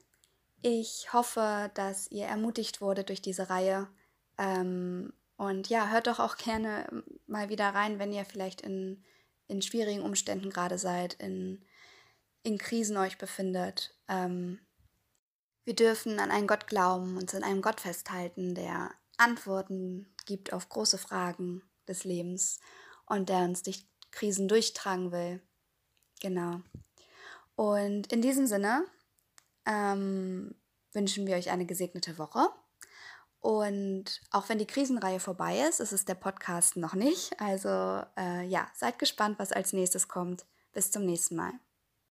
Ich 0.63 1.13
hoffe, 1.13 1.71
dass 1.75 2.11
ihr 2.11 2.27
ermutigt 2.27 2.81
wurde 2.81 3.05
durch 3.05 3.21
diese 3.21 3.51
Reihe. 3.51 3.89
Ähm, 4.39 5.13
und 5.37 5.69
ja, 5.69 5.89
hört 5.89 6.07
doch 6.07 6.21
auch 6.21 6.37
gerne 6.37 6.87
mal 7.27 7.49
wieder 7.49 7.71
rein, 7.71 7.99
wenn 7.99 8.13
ihr 8.13 8.25
vielleicht 8.25 8.61
in, 8.63 9.05
in 9.49 9.63
schwierigen 9.63 10.03
Umständen 10.03 10.51
gerade 10.51 10.79
seid, 10.79 11.15
in, 11.15 11.65
in 12.43 12.59
Krisen 12.59 12.97
euch 12.97 13.19
befindet. 13.19 13.95
Ähm, 14.09 14.59
wir 15.65 15.75
dürfen 15.75 16.19
an 16.21 16.31
einen 16.31 16.47
Gott 16.47 16.67
glauben, 16.67 17.17
uns 17.17 17.35
an 17.35 17.43
einem 17.43 17.63
Gott 17.63 17.81
festhalten, 17.81 18.55
der 18.55 18.91
Antworten 19.17 20.07
gibt 20.27 20.53
auf 20.53 20.69
große 20.69 20.99
Fragen 20.99 21.63
des 21.89 22.05
Lebens 22.05 22.61
und 23.07 23.29
der 23.29 23.41
uns 23.41 23.63
durch 23.63 23.87
Krisen 24.11 24.49
durchtragen 24.49 25.13
will. 25.13 25.43
Genau. 26.21 26.61
Und 27.57 28.13
in 28.13 28.23
diesem 28.23 28.47
Sinne 28.47 28.85
ähm, 29.67 30.55
wünschen 30.93 31.27
wir 31.27 31.37
euch 31.37 31.51
eine 31.51 31.67
gesegnete 31.67 32.19
Woche. 32.19 32.49
Und 33.41 34.23
auch 34.31 34.49
wenn 34.49 34.59
die 34.59 34.67
Krisenreihe 34.67 35.21
vorbei 35.21 35.61
ist, 35.69 35.81
ist 35.81 35.93
es 35.93 36.07
der 36.07 36.15
Podcast 36.15 36.77
noch 36.77 36.95
nicht. 36.95 37.39
Also 37.41 38.03
äh, 38.17 38.47
ja, 38.47 38.69
seid 38.75 38.99
gespannt, 38.99 39.39
was 39.39 39.53
als 39.53 39.73
nächstes 39.73 40.09
kommt. 40.09 40.47
Bis 40.73 40.91
zum 40.91 41.05
nächsten 41.05 41.37
Mal. 41.37 41.53